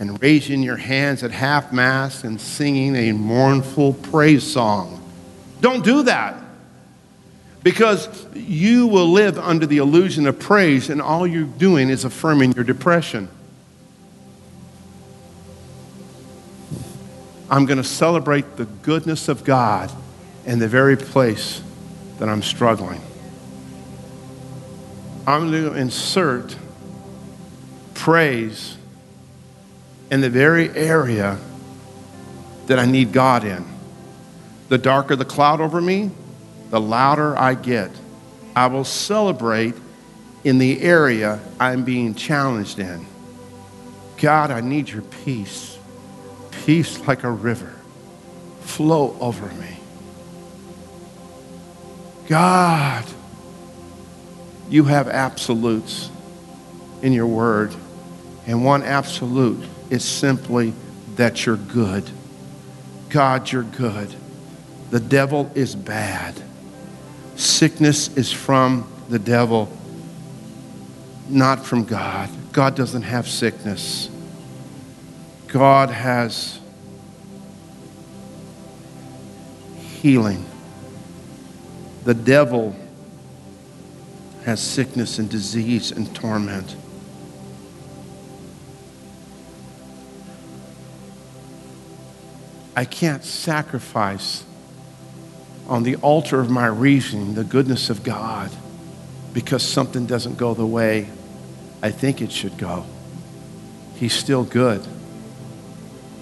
and 0.00 0.20
raising 0.20 0.62
your 0.62 0.76
hands 0.76 1.22
at 1.22 1.30
half 1.30 1.72
mast 1.72 2.24
and 2.24 2.40
singing 2.40 2.96
a 2.96 3.12
mournful 3.12 3.94
praise 3.94 4.44
song. 4.44 4.97
Don't 5.60 5.84
do 5.84 6.04
that. 6.04 6.42
Because 7.62 8.26
you 8.34 8.86
will 8.86 9.08
live 9.08 9.38
under 9.38 9.66
the 9.66 9.78
illusion 9.78 10.26
of 10.26 10.38
praise, 10.38 10.90
and 10.90 11.02
all 11.02 11.26
you're 11.26 11.44
doing 11.44 11.90
is 11.90 12.04
affirming 12.04 12.52
your 12.52 12.64
depression. 12.64 13.28
I'm 17.50 17.66
going 17.66 17.78
to 17.78 17.84
celebrate 17.84 18.56
the 18.56 18.64
goodness 18.64 19.28
of 19.28 19.42
God 19.42 19.90
in 20.46 20.58
the 20.58 20.68
very 20.68 20.96
place 20.96 21.62
that 22.18 22.28
I'm 22.28 22.42
struggling. 22.42 23.00
I'm 25.26 25.50
going 25.50 25.64
to 25.64 25.74
insert 25.74 26.56
praise 27.94 28.76
in 30.10 30.20
the 30.20 30.30
very 30.30 30.70
area 30.70 31.38
that 32.66 32.78
I 32.78 32.86
need 32.86 33.12
God 33.12 33.44
in. 33.44 33.64
The 34.68 34.78
darker 34.78 35.16
the 35.16 35.24
cloud 35.24 35.60
over 35.60 35.80
me, 35.80 36.10
the 36.70 36.80
louder 36.80 37.36
I 37.38 37.54
get. 37.54 37.90
I 38.54 38.66
will 38.66 38.84
celebrate 38.84 39.74
in 40.44 40.58
the 40.58 40.82
area 40.82 41.40
I'm 41.58 41.84
being 41.84 42.14
challenged 42.14 42.78
in. 42.78 43.06
God, 44.18 44.50
I 44.50 44.60
need 44.60 44.88
your 44.88 45.02
peace. 45.02 45.78
Peace 46.64 46.98
like 47.06 47.24
a 47.24 47.30
river. 47.30 47.74
Flow 48.60 49.16
over 49.20 49.46
me. 49.46 49.76
God, 52.28 53.04
you 54.68 54.84
have 54.84 55.08
absolutes 55.08 56.10
in 57.00 57.12
your 57.12 57.26
word. 57.26 57.74
And 58.46 58.64
one 58.64 58.82
absolute 58.82 59.64
is 59.88 60.04
simply 60.04 60.74
that 61.16 61.46
you're 61.46 61.56
good. 61.56 62.08
God, 63.08 63.50
you're 63.50 63.62
good. 63.62 64.14
The 64.90 65.00
devil 65.00 65.50
is 65.54 65.74
bad. 65.74 66.34
Sickness 67.36 68.16
is 68.16 68.32
from 68.32 68.90
the 69.08 69.18
devil, 69.18 69.70
not 71.28 71.64
from 71.64 71.84
God. 71.84 72.30
God 72.52 72.74
doesn't 72.74 73.02
have 73.02 73.28
sickness. 73.28 74.10
God 75.48 75.90
has 75.90 76.58
healing. 80.00 80.44
The 82.04 82.14
devil 82.14 82.74
has 84.44 84.60
sickness 84.62 85.18
and 85.18 85.28
disease 85.28 85.90
and 85.90 86.14
torment. 86.14 86.74
I 92.74 92.84
can't 92.84 93.24
sacrifice 93.24 94.44
on 95.68 95.82
the 95.82 95.96
altar 95.96 96.40
of 96.40 96.50
my 96.50 96.66
reasoning 96.66 97.34
the 97.34 97.44
goodness 97.44 97.90
of 97.90 98.02
God 98.02 98.50
because 99.32 99.62
something 99.62 100.06
doesn't 100.06 100.38
go 100.38 100.54
the 100.54 100.66
way 100.66 101.08
I 101.82 101.90
think 101.90 102.22
it 102.22 102.32
should 102.32 102.56
go. 102.56 102.86
He's 103.96 104.12
still 104.12 104.44
good. 104.44 104.84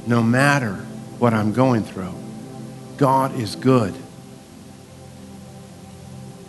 No 0.06 0.22
matter 0.22 0.74
what 1.18 1.32
I'm 1.32 1.52
going 1.52 1.82
through, 1.82 2.14
God 2.96 3.38
is 3.38 3.56
good. 3.56 3.94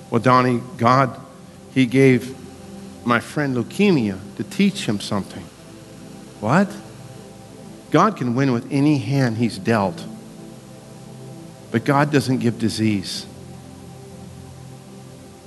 Well, 0.09 0.21
Donnie, 0.21 0.61
God, 0.77 1.19
He 1.73 1.85
gave 1.85 2.35
my 3.05 3.19
friend 3.19 3.55
leukemia 3.55 4.17
to 4.35 4.43
teach 4.43 4.85
him 4.85 4.99
something. 4.99 5.43
What? 6.39 6.69
God 7.91 8.17
can 8.17 8.35
win 8.35 8.51
with 8.51 8.67
any 8.71 8.97
hand 8.97 9.37
He's 9.37 9.57
dealt. 9.57 10.05
But 11.71 11.83
God 11.83 12.11
doesn't 12.11 12.39
give 12.39 12.59
disease. 12.59 13.25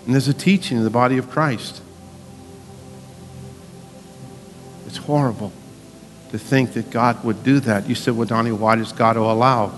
And 0.04 0.14
there's 0.14 0.28
a 0.28 0.34
teaching 0.34 0.78
in 0.78 0.84
the 0.84 0.90
body 0.90 1.18
of 1.18 1.30
Christ. 1.30 1.82
It's 4.86 4.96
horrible 4.96 5.52
to 6.30 6.38
think 6.38 6.72
that 6.74 6.90
God 6.90 7.24
would 7.24 7.42
do 7.44 7.60
that. 7.60 7.88
You 7.88 7.94
said, 7.94 8.16
well, 8.16 8.26
Donnie, 8.26 8.52
why 8.52 8.76
does 8.76 8.92
God 8.92 9.16
allow? 9.16 9.72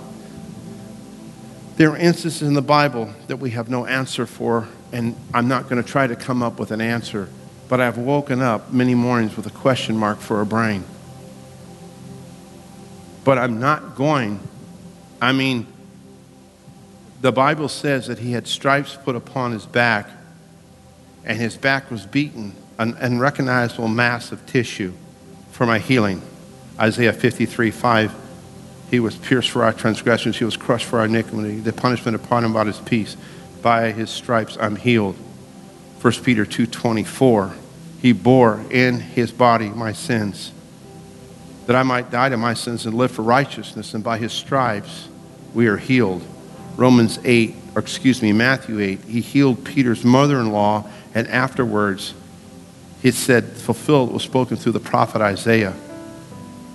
There 1.76 1.90
are 1.90 1.96
instances 1.96 2.42
in 2.42 2.54
the 2.54 2.62
Bible 2.62 3.12
that 3.28 3.36
we 3.36 3.50
have 3.50 3.68
no 3.68 3.86
answer 3.86 4.26
for, 4.26 4.68
and 4.92 5.16
I'm 5.32 5.48
not 5.48 5.68
going 5.68 5.82
to 5.82 5.88
try 5.88 6.06
to 6.06 6.16
come 6.16 6.42
up 6.42 6.58
with 6.58 6.70
an 6.70 6.80
answer, 6.80 7.28
but 7.68 7.80
I've 7.80 7.98
woken 7.98 8.42
up 8.42 8.72
many 8.72 8.94
mornings 8.94 9.36
with 9.36 9.46
a 9.46 9.50
question 9.50 9.96
mark 9.96 10.18
for 10.18 10.40
a 10.40 10.46
brain. 10.46 10.84
But 13.24 13.38
I'm 13.38 13.58
not 13.58 13.94
going, 13.94 14.40
I 15.20 15.32
mean, 15.32 15.66
the 17.22 17.32
Bible 17.32 17.68
says 17.68 18.08
that 18.08 18.18
he 18.18 18.32
had 18.32 18.48
stripes 18.48 18.98
put 19.04 19.14
upon 19.14 19.52
his 19.52 19.64
back 19.64 20.10
and 21.24 21.38
his 21.38 21.56
back 21.56 21.88
was 21.88 22.04
beaten, 22.04 22.52
an 22.80 22.94
unrecognizable 22.98 23.86
mass 23.86 24.32
of 24.32 24.44
tissue 24.44 24.92
for 25.52 25.64
my 25.64 25.78
healing. 25.78 26.20
Isaiah 26.80 27.12
53 27.12 27.70
5. 27.70 28.14
He 28.90 28.98
was 28.98 29.14
pierced 29.14 29.50
for 29.50 29.62
our 29.62 29.72
transgressions, 29.72 30.36
he 30.36 30.44
was 30.44 30.56
crushed 30.56 30.84
for 30.84 30.98
our 30.98 31.04
iniquity. 31.04 31.60
The 31.60 31.72
punishment 31.72 32.16
upon 32.16 32.44
him 32.44 32.52
brought 32.52 32.66
his 32.66 32.80
peace. 32.80 33.16
By 33.62 33.92
his 33.92 34.10
stripes 34.10 34.58
I'm 34.60 34.74
healed. 34.74 35.14
1 36.00 36.12
Peter 36.24 36.44
2:24. 36.44 37.52
He 38.00 38.12
bore 38.12 38.60
in 38.68 38.98
his 38.98 39.30
body 39.30 39.68
my 39.68 39.92
sins, 39.92 40.50
that 41.66 41.76
I 41.76 41.84
might 41.84 42.10
die 42.10 42.30
to 42.30 42.36
my 42.36 42.54
sins 42.54 42.84
and 42.84 42.96
live 42.96 43.12
for 43.12 43.22
righteousness, 43.22 43.94
and 43.94 44.02
by 44.02 44.18
his 44.18 44.32
stripes 44.32 45.06
we 45.54 45.68
are 45.68 45.76
healed. 45.76 46.24
Romans 46.76 47.18
8, 47.24 47.54
or 47.74 47.80
excuse 47.80 48.22
me, 48.22 48.32
Matthew 48.32 48.80
8, 48.80 49.00
he 49.04 49.20
healed 49.20 49.64
Peter's 49.64 50.04
mother-in-law, 50.04 50.88
and 51.14 51.28
afterwards 51.28 52.14
he 53.02 53.10
said, 53.10 53.44
fulfilled 53.44 54.12
was 54.12 54.22
spoken 54.22 54.56
through 54.56 54.72
the 54.72 54.80
prophet 54.80 55.20
Isaiah. 55.20 55.74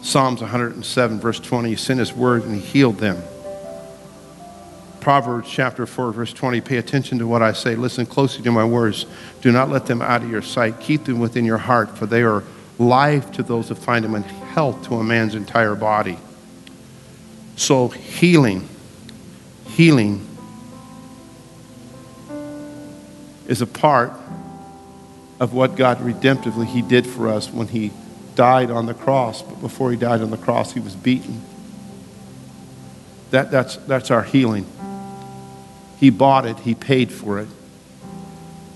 Psalms 0.01 0.41
107, 0.41 1.19
verse 1.19 1.39
20, 1.39 1.69
he 1.69 1.75
sent 1.75 1.99
his 1.99 2.13
word 2.13 2.43
and 2.43 2.55
he 2.55 2.61
healed 2.61 2.97
them. 2.97 3.21
Proverbs 4.99 5.49
chapter 5.49 5.85
4, 5.85 6.11
verse 6.11 6.33
20 6.33 6.59
Pay 6.59 6.77
attention 6.77 7.19
to 7.19 7.27
what 7.27 7.41
I 7.41 7.53
say. 7.53 7.75
Listen 7.75 8.05
closely 8.05 8.43
to 8.43 8.51
my 8.51 8.65
words. 8.65 9.05
Do 9.41 9.53
not 9.53 9.69
let 9.69 9.85
them 9.85 10.01
out 10.01 10.21
of 10.21 10.29
your 10.29 10.41
sight. 10.41 10.81
Keep 10.81 11.05
them 11.05 11.19
within 11.19 11.45
your 11.45 11.57
heart, 11.57 11.97
for 11.97 12.05
they 12.05 12.23
are 12.23 12.43
life 12.77 13.31
to 13.33 13.43
those 13.43 13.69
that 13.69 13.75
find 13.75 14.03
them 14.03 14.15
and 14.15 14.25
health 14.25 14.85
to 14.87 14.95
a 14.95 15.03
man's 15.03 15.33
entire 15.33 15.75
body. 15.75 16.17
So, 17.55 17.87
healing, 17.87 18.67
healing 19.77 20.27
is 23.45 23.61
a 23.61 23.67
part 23.67 24.11
of 25.39 25.53
what 25.53 25.75
God 25.75 25.99
redemptively 25.99 26.65
He 26.65 26.81
did 26.81 27.05
for 27.05 27.29
us 27.29 27.51
when 27.51 27.67
He 27.67 27.91
died 28.33 28.71
on 28.71 28.87
the 28.87 28.95
cross. 28.95 29.43
But 29.43 29.61
before 29.61 29.91
He 29.91 29.97
died 29.97 30.21
on 30.21 30.31
the 30.31 30.37
cross, 30.37 30.73
He 30.73 30.79
was 30.79 30.95
beaten. 30.95 31.43
That, 33.29 33.51
that's, 33.51 33.75
that's 33.75 34.09
our 34.09 34.23
healing. 34.23 34.65
He 35.99 36.09
bought 36.09 36.47
it, 36.47 36.57
He 36.59 36.73
paid 36.73 37.11
for 37.11 37.37
it. 37.37 37.47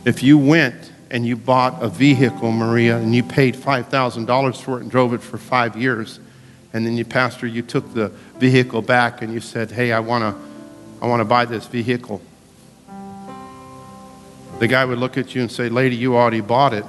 If 0.05 0.21
you 0.21 0.37
went 0.37 0.91
and 1.09 1.25
you 1.25 1.35
bought 1.35 1.81
a 1.81 1.89
vehicle, 1.89 2.51
Maria, 2.51 2.97
and 2.97 3.15
you 3.15 3.23
paid 3.23 3.55
$5,000 3.55 4.61
for 4.61 4.77
it 4.77 4.81
and 4.83 4.91
drove 4.91 5.15
it 5.15 5.23
for 5.23 5.39
five 5.39 5.75
years, 5.75 6.19
and 6.73 6.85
then 6.85 6.95
you, 6.95 7.05
Pastor, 7.05 7.47
you 7.47 7.63
took 7.63 7.91
the 7.95 8.09
vehicle 8.37 8.83
back 8.83 9.23
and 9.23 9.33
you 9.33 9.39
said, 9.39 9.71
Hey, 9.71 9.91
I 9.91 9.99
want 9.99 10.23
to 10.23 10.50
I 11.01 11.07
wanna 11.07 11.25
buy 11.25 11.45
this 11.45 11.65
vehicle. 11.65 12.21
The 14.59 14.67
guy 14.67 14.85
would 14.85 14.99
look 14.99 15.17
at 15.17 15.33
you 15.33 15.41
and 15.41 15.51
say, 15.51 15.69
Lady, 15.69 15.95
you 15.95 16.15
already 16.15 16.41
bought 16.41 16.73
it. 16.73 16.85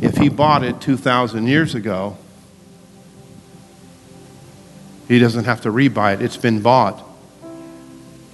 If 0.00 0.16
he 0.16 0.30
bought 0.30 0.64
it 0.64 0.80
2,000 0.80 1.46
years 1.46 1.74
ago, 1.74 2.16
he 5.06 5.18
doesn't 5.18 5.44
have 5.44 5.60
to 5.60 5.70
rebuy 5.70 6.14
it. 6.14 6.22
It's 6.22 6.38
been 6.38 6.62
bought. 6.62 7.04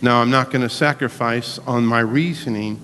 Now, 0.00 0.22
I'm 0.22 0.30
not 0.30 0.52
going 0.52 0.62
to 0.62 0.70
sacrifice 0.70 1.58
on 1.66 1.84
my 1.84 1.98
reasoning 1.98 2.80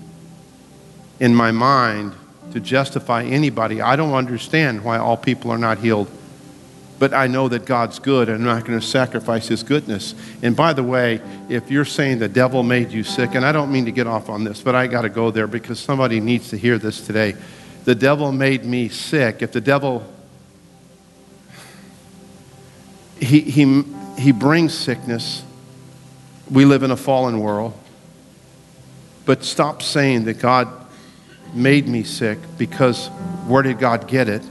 in 1.21 1.33
my 1.33 1.51
mind 1.51 2.13
to 2.51 2.59
justify 2.59 3.23
anybody. 3.23 3.81
I 3.81 3.95
don't 3.95 4.13
understand 4.13 4.83
why 4.83 4.97
all 4.97 5.15
people 5.15 5.49
are 5.51 5.57
not 5.57 5.77
healed, 5.79 6.11
but 6.97 7.13
I 7.13 7.27
know 7.27 7.47
that 7.49 7.65
God's 7.65 7.99
good 7.99 8.29
and 8.29 8.37
I'm 8.37 8.43
not 8.43 8.65
going 8.65 8.79
to 8.79 8.85
sacrifice 8.85 9.47
His 9.47 9.63
goodness. 9.63 10.15
And 10.41 10.55
by 10.55 10.73
the 10.73 10.83
way, 10.83 11.21
if 11.49 11.69
you're 11.69 11.85
saying 11.85 12.19
the 12.19 12.29
devil 12.29 12.63
made 12.63 12.91
you 12.91 13.03
sick, 13.03 13.35
and 13.35 13.45
I 13.45 13.51
don't 13.51 13.71
mean 13.71 13.85
to 13.85 13.91
get 13.91 14.07
off 14.07 14.29
on 14.29 14.43
this, 14.43 14.61
but 14.61 14.75
I 14.75 14.87
got 14.87 15.01
to 15.01 15.09
go 15.09 15.31
there 15.31 15.47
because 15.47 15.79
somebody 15.79 16.19
needs 16.19 16.49
to 16.49 16.57
hear 16.57 16.77
this 16.77 17.05
today. 17.05 17.35
The 17.83 17.95
devil 17.95 18.31
made 18.31 18.65
me 18.65 18.89
sick. 18.89 19.41
If 19.41 19.51
the 19.51 19.61
devil 19.61 20.11
he, 23.19 23.39
he, 23.39 23.83
he 24.17 24.31
brings 24.33 24.73
sickness 24.73 25.43
we 26.49 26.65
live 26.65 26.83
in 26.83 26.91
a 26.91 26.97
fallen 26.97 27.39
world. 27.39 27.73
But 29.25 29.43
stop 29.43 29.81
saying 29.81 30.25
that 30.25 30.39
God 30.39 30.67
made 31.53 31.87
me 31.87 32.03
sick 32.03 32.37
because 32.57 33.07
where 33.47 33.63
did 33.63 33.79
God 33.79 34.07
get 34.07 34.29
it? 34.29 34.43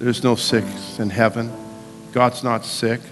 There's 0.00 0.24
no 0.24 0.34
sick 0.34 0.64
in 0.98 1.10
heaven. 1.10 1.52
God's 2.12 2.42
not 2.42 2.64
sick. 2.64 3.02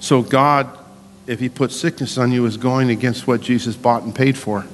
So, 0.00 0.22
God, 0.22 0.78
if 1.26 1.38
He 1.38 1.50
puts 1.50 1.76
sickness 1.76 2.16
on 2.16 2.32
you, 2.32 2.46
is 2.46 2.56
going 2.56 2.88
against 2.88 3.26
what 3.26 3.42
Jesus 3.42 3.76
bought 3.76 4.04
and 4.04 4.14
paid 4.14 4.38
for. 4.38 4.64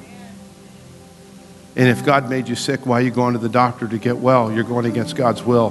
And 1.75 1.89
if 1.89 2.05
God 2.05 2.31
made 2.31 2.49
you 2.49 2.55
sick, 2.55 2.87
why 2.87 3.01
are 3.01 3.03
you 3.03 3.11
going 3.11 3.33
to 3.33 3.41
the 3.41 3.49
doctor 3.49 3.89
to 3.89 3.99
get 3.99 4.19
well? 4.19 4.53
You're 4.53 4.63
going 4.63 4.87
against 4.87 5.17
God's 5.17 5.43
will. 5.43 5.71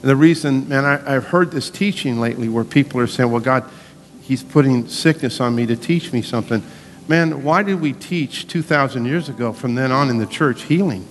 And 0.00 0.10
the 0.10 0.16
reason, 0.16 0.66
man, 0.66 0.86
I, 0.86 1.12
have 1.12 1.26
heard 1.26 1.50
this 1.50 1.68
teaching 1.68 2.20
lately 2.20 2.48
where 2.48 2.64
people 2.64 3.00
are 3.00 3.06
saying, 3.06 3.30
well, 3.30 3.42
God, 3.42 3.70
He's 4.22 4.42
putting 4.42 4.88
sickness 4.88 5.40
on 5.40 5.54
me 5.54 5.66
to 5.66 5.76
teach 5.76 6.10
me 6.10 6.22
something. 6.22 6.62
Man, 7.08 7.44
why 7.44 7.62
did 7.62 7.80
we 7.80 7.92
teach 7.92 8.48
2,000 8.48 9.04
years 9.04 9.28
ago 9.28 9.52
from 9.52 9.74
then 9.76 9.92
on 9.92 10.10
in 10.10 10.18
the 10.18 10.26
church 10.26 10.62
healing? 10.62 11.06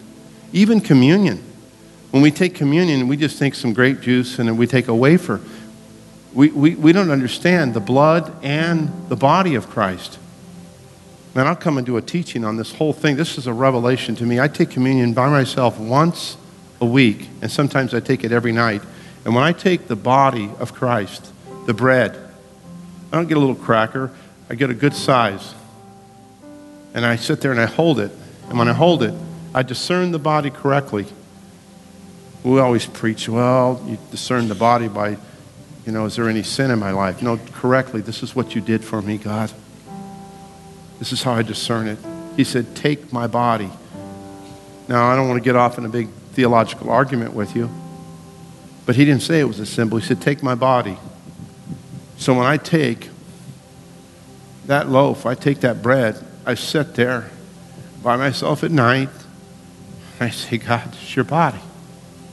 Even 0.52 0.82
communion. 0.82 1.42
When 2.12 2.22
we 2.22 2.32
take 2.32 2.56
communion, 2.56 3.08
we 3.08 3.18
just 3.18 3.40
take 3.40 3.56
some 3.56 3.74
grape 3.74 4.02
juice 4.02 4.40
and 4.40 4.48
then 4.48 4.58
we 4.58 4.68
take 4.68 4.88
a 4.88 4.96
wafer. 4.96 5.42
We, 6.34 6.50
we, 6.50 6.76
we 6.76 6.92
don't 6.92 7.12
understand 7.12 7.74
the 7.74 7.80
blood 7.80 8.34
and 8.44 9.10
the 9.10 9.16
body 9.16 9.56
of 9.56 9.70
Christ. 9.70 10.20
Man, 11.34 11.48
I'll 11.48 11.56
come 11.56 11.78
and 11.78 11.86
do 11.86 11.98
a 11.98 12.02
teaching 12.02 12.46
on 12.46 12.58
this 12.58 12.74
whole 12.74 12.94
thing. 12.94 13.16
This 13.16 13.38
is 13.38 13.48
a 13.48 13.54
revelation 13.54 14.16
to 14.16 14.24
me. 14.26 14.40
I 14.40 14.48
take 14.48 14.70
communion 14.70 15.14
by 15.14 15.30
myself 15.30 15.78
once 15.78 16.38
a 16.80 16.86
week, 16.86 17.28
and 17.42 17.52
sometimes 17.52 17.94
I 17.94 18.00
take 18.00 18.24
it 18.24 18.32
every 18.32 18.52
night. 18.52 18.82
And 19.26 19.36
when 19.36 19.44
I 19.44 19.52
take 19.52 19.88
the 19.88 19.96
body 19.96 20.50
of 20.60 20.74
Christ, 20.74 21.34
the 21.66 21.74
bread, 21.74 22.18
I 23.12 23.18
don't 23.18 23.28
get 23.28 23.38
a 23.38 23.40
little 23.40 23.56
cracker, 23.56 24.12
I 24.50 24.56
get 24.56 24.70
a 24.70 24.74
good 24.74 24.94
size. 24.94 25.54
And 26.96 27.06
I 27.06 27.18
sit 27.18 27.42
there 27.42 27.52
and 27.52 27.60
I 27.60 27.66
hold 27.66 28.00
it. 28.00 28.10
And 28.50 28.58
when 28.58 28.70
I 28.70 28.74
hold 28.74 29.04
it, 29.04 29.14
I 29.54 29.64
discern 29.64 30.12
the 30.12 30.20
body 30.20 30.50
correctly. 30.50 31.06
We 32.44 32.60
always 32.60 32.86
preach, 32.86 33.28
well, 33.28 33.84
you 33.86 33.98
discern 34.12 34.48
the 34.48 34.56
body 34.56 34.88
by, 34.88 35.18
you 35.86 35.92
know, 35.92 36.06
is 36.06 36.16
there 36.16 36.30
any 36.30 36.42
sin 36.42 36.72
in 36.72 36.80
my 36.80 36.92
life? 36.92 37.22
No, 37.22 37.38
correctly, 37.52 38.00
this 38.00 38.24
is 38.24 38.34
what 38.34 38.56
you 38.56 38.62
did 38.62 38.84
for 38.84 39.02
me, 39.02 39.18
God. 39.18 39.52
This 40.98 41.12
is 41.12 41.22
how 41.22 41.34
I 41.34 41.42
discern 41.42 41.88
it. 41.88 42.00
He 42.38 42.46
said, 42.46 42.76
Take 42.76 43.12
my 43.12 43.28
body. 43.28 43.70
Now, 44.88 45.10
I 45.10 45.16
don't 45.16 45.28
want 45.28 45.38
to 45.38 45.44
get 45.44 45.58
off 45.58 45.78
in 45.78 45.86
a 45.86 45.90
big 45.90 46.10
theological 46.32 46.90
argument 46.90 47.34
with 47.34 47.56
you, 47.56 47.70
but 48.86 48.96
he 48.96 49.04
didn't 49.04 49.24
say 49.24 49.42
it 49.42 49.46
was 49.46 49.60
a 49.60 49.66
symbol. 49.66 49.98
He 49.98 50.06
said, 50.06 50.22
Take 50.22 50.42
my 50.42 50.56
body. 50.56 50.98
So 52.18 52.34
when 52.36 52.46
I 52.46 52.56
take 52.56 53.10
that 54.68 54.88
loaf, 54.88 55.26
I 55.26 55.36
take 55.36 55.60
that 55.62 55.82
bread, 55.82 56.24
I 56.46 56.54
sit 56.54 56.94
there 56.94 57.30
by 58.04 58.18
myself 58.18 58.64
at 58.64 58.70
night, 58.70 59.10
I 60.20 60.30
say, 60.30 60.60
God, 60.60 60.88
it's 60.94 61.16
your 61.16 61.26
body. 61.26 61.60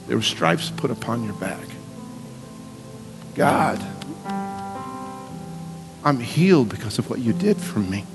There 0.07 0.15
were 0.15 0.23
stripes 0.23 0.69
put 0.69 0.91
upon 0.91 1.23
your 1.23 1.33
back. 1.33 1.65
God, 3.33 3.81
I'm 6.03 6.19
healed 6.19 6.69
because 6.69 6.99
of 6.99 7.09
what 7.09 7.19
you 7.19 7.33
did 7.33 7.57
for 7.57 7.79
me. 7.79 8.05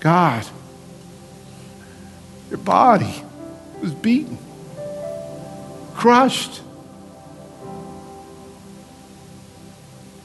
God, 0.00 0.44
your 2.50 2.58
body 2.58 3.22
was 3.80 3.94
beaten, 3.94 4.38
crushed, 5.94 6.60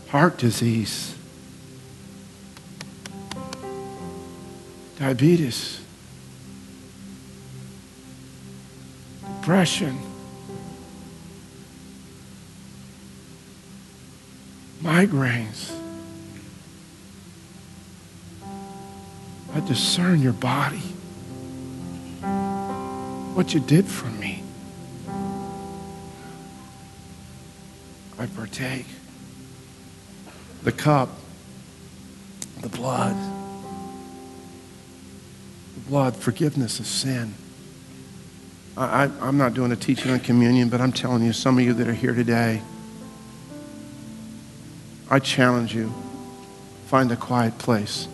heart 0.09 0.37
disease, 0.37 1.15
diabetes, 5.01 5.81
depression. 9.39 9.97
Migraines. 14.83 15.75
I 19.55 19.59
discern 19.61 20.21
your 20.21 20.33
body. 20.33 20.77
What 23.33 23.55
you 23.55 23.59
did 23.59 23.87
for 23.87 24.07
me. 24.07 24.43
I 28.19 28.27
partake. 28.27 28.85
The 30.61 30.71
cup, 30.71 31.09
the 32.61 32.69
blood, 32.69 33.15
blood, 35.87 36.15
forgiveness 36.15 36.79
of 36.79 36.85
sin. 36.85 37.33
I, 38.77 39.09
am 39.21 39.37
not 39.37 39.53
doing 39.53 39.71
a 39.71 39.75
teaching 39.75 40.11
on 40.11 40.19
communion, 40.19 40.69
but 40.69 40.79
I'm 40.79 40.93
telling 40.93 41.23
you, 41.23 41.33
some 41.33 41.57
of 41.57 41.63
you 41.63 41.73
that 41.73 41.87
are 41.87 41.93
here 41.93 42.13
today, 42.13 42.61
I 45.09 45.19
challenge 45.19 45.75
you 45.75 45.93
find 46.87 47.11
a 47.11 47.15
quiet 47.15 47.57
place, 47.57 48.07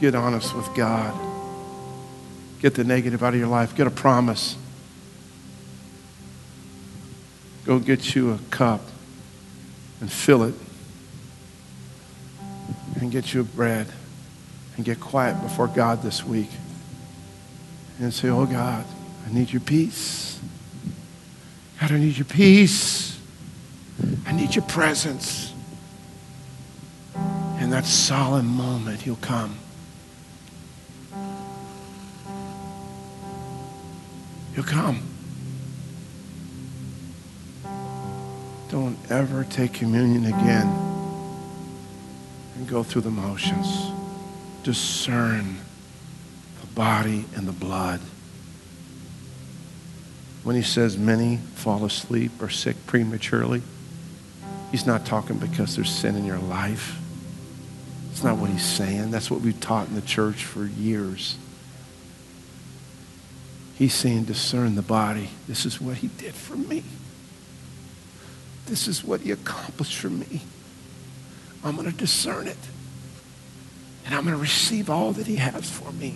get 0.00 0.14
honest 0.14 0.54
with 0.54 0.72
God, 0.74 1.14
get 2.60 2.74
the 2.74 2.84
negative 2.84 3.22
out 3.22 3.32
of 3.32 3.40
your 3.40 3.48
life, 3.48 3.74
get 3.74 3.86
a 3.86 3.90
promise. 3.90 4.56
Go 7.64 7.80
get 7.80 8.14
you 8.14 8.32
a 8.32 8.38
cup 8.50 8.80
and 10.00 10.10
fill 10.10 10.44
it 10.44 10.54
and 13.00 13.10
get 13.10 13.34
you 13.34 13.42
bread 13.42 13.88
and 14.76 14.84
get 14.84 15.00
quiet 15.00 15.40
before 15.42 15.68
God 15.68 16.02
this 16.02 16.24
week 16.24 16.50
and 17.98 18.12
say, 18.12 18.28
Oh 18.28 18.46
God, 18.46 18.84
I 19.26 19.32
need 19.32 19.52
your 19.52 19.60
peace. 19.60 20.38
God, 21.80 21.92
I 21.92 21.98
need 21.98 22.16
your 22.16 22.26
peace. 22.26 23.18
I 24.26 24.32
need 24.32 24.54
your 24.54 24.64
presence. 24.64 25.52
In 27.60 27.70
that 27.70 27.86
solemn 27.86 28.46
moment, 28.46 29.00
He'll 29.00 29.16
come. 29.16 29.56
He'll 34.54 34.64
come. 34.64 35.02
Don't 38.70 38.98
ever 39.10 39.44
take 39.44 39.72
communion 39.72 40.26
again 40.26 40.66
and 42.56 42.68
go 42.68 42.82
through 42.82 43.02
the 43.02 43.10
motions. 43.10 43.95
Discern 44.66 45.58
the 46.60 46.66
body 46.74 47.24
and 47.36 47.46
the 47.46 47.52
blood. 47.52 48.00
When 50.42 50.56
he 50.56 50.62
says 50.62 50.98
many 50.98 51.36
fall 51.54 51.84
asleep 51.84 52.32
or 52.42 52.48
sick 52.48 52.74
prematurely, 52.84 53.62
he's 54.72 54.84
not 54.84 55.06
talking 55.06 55.38
because 55.38 55.76
there's 55.76 55.88
sin 55.88 56.16
in 56.16 56.24
your 56.24 56.40
life. 56.40 56.98
It's 58.10 58.24
not 58.24 58.38
what 58.38 58.50
he's 58.50 58.64
saying. 58.64 59.12
That's 59.12 59.30
what 59.30 59.40
we've 59.40 59.60
taught 59.60 59.86
in 59.86 59.94
the 59.94 60.00
church 60.00 60.44
for 60.44 60.66
years. 60.66 61.36
He's 63.76 63.94
saying, 63.94 64.24
discern 64.24 64.74
the 64.74 64.82
body. 64.82 65.28
This 65.46 65.64
is 65.64 65.80
what 65.80 65.98
he 65.98 66.08
did 66.08 66.34
for 66.34 66.56
me. 66.56 66.82
This 68.66 68.88
is 68.88 69.04
what 69.04 69.20
he 69.20 69.30
accomplished 69.30 69.96
for 69.96 70.10
me. 70.10 70.40
I'm 71.62 71.76
going 71.76 71.88
to 71.88 71.96
discern 71.96 72.48
it. 72.48 72.58
And 74.06 74.14
I'm 74.14 74.22
going 74.22 74.34
to 74.34 74.40
receive 74.40 74.88
all 74.88 75.12
that 75.12 75.26
he 75.26 75.36
has 75.36 75.68
for 75.68 75.92
me. 75.92 76.14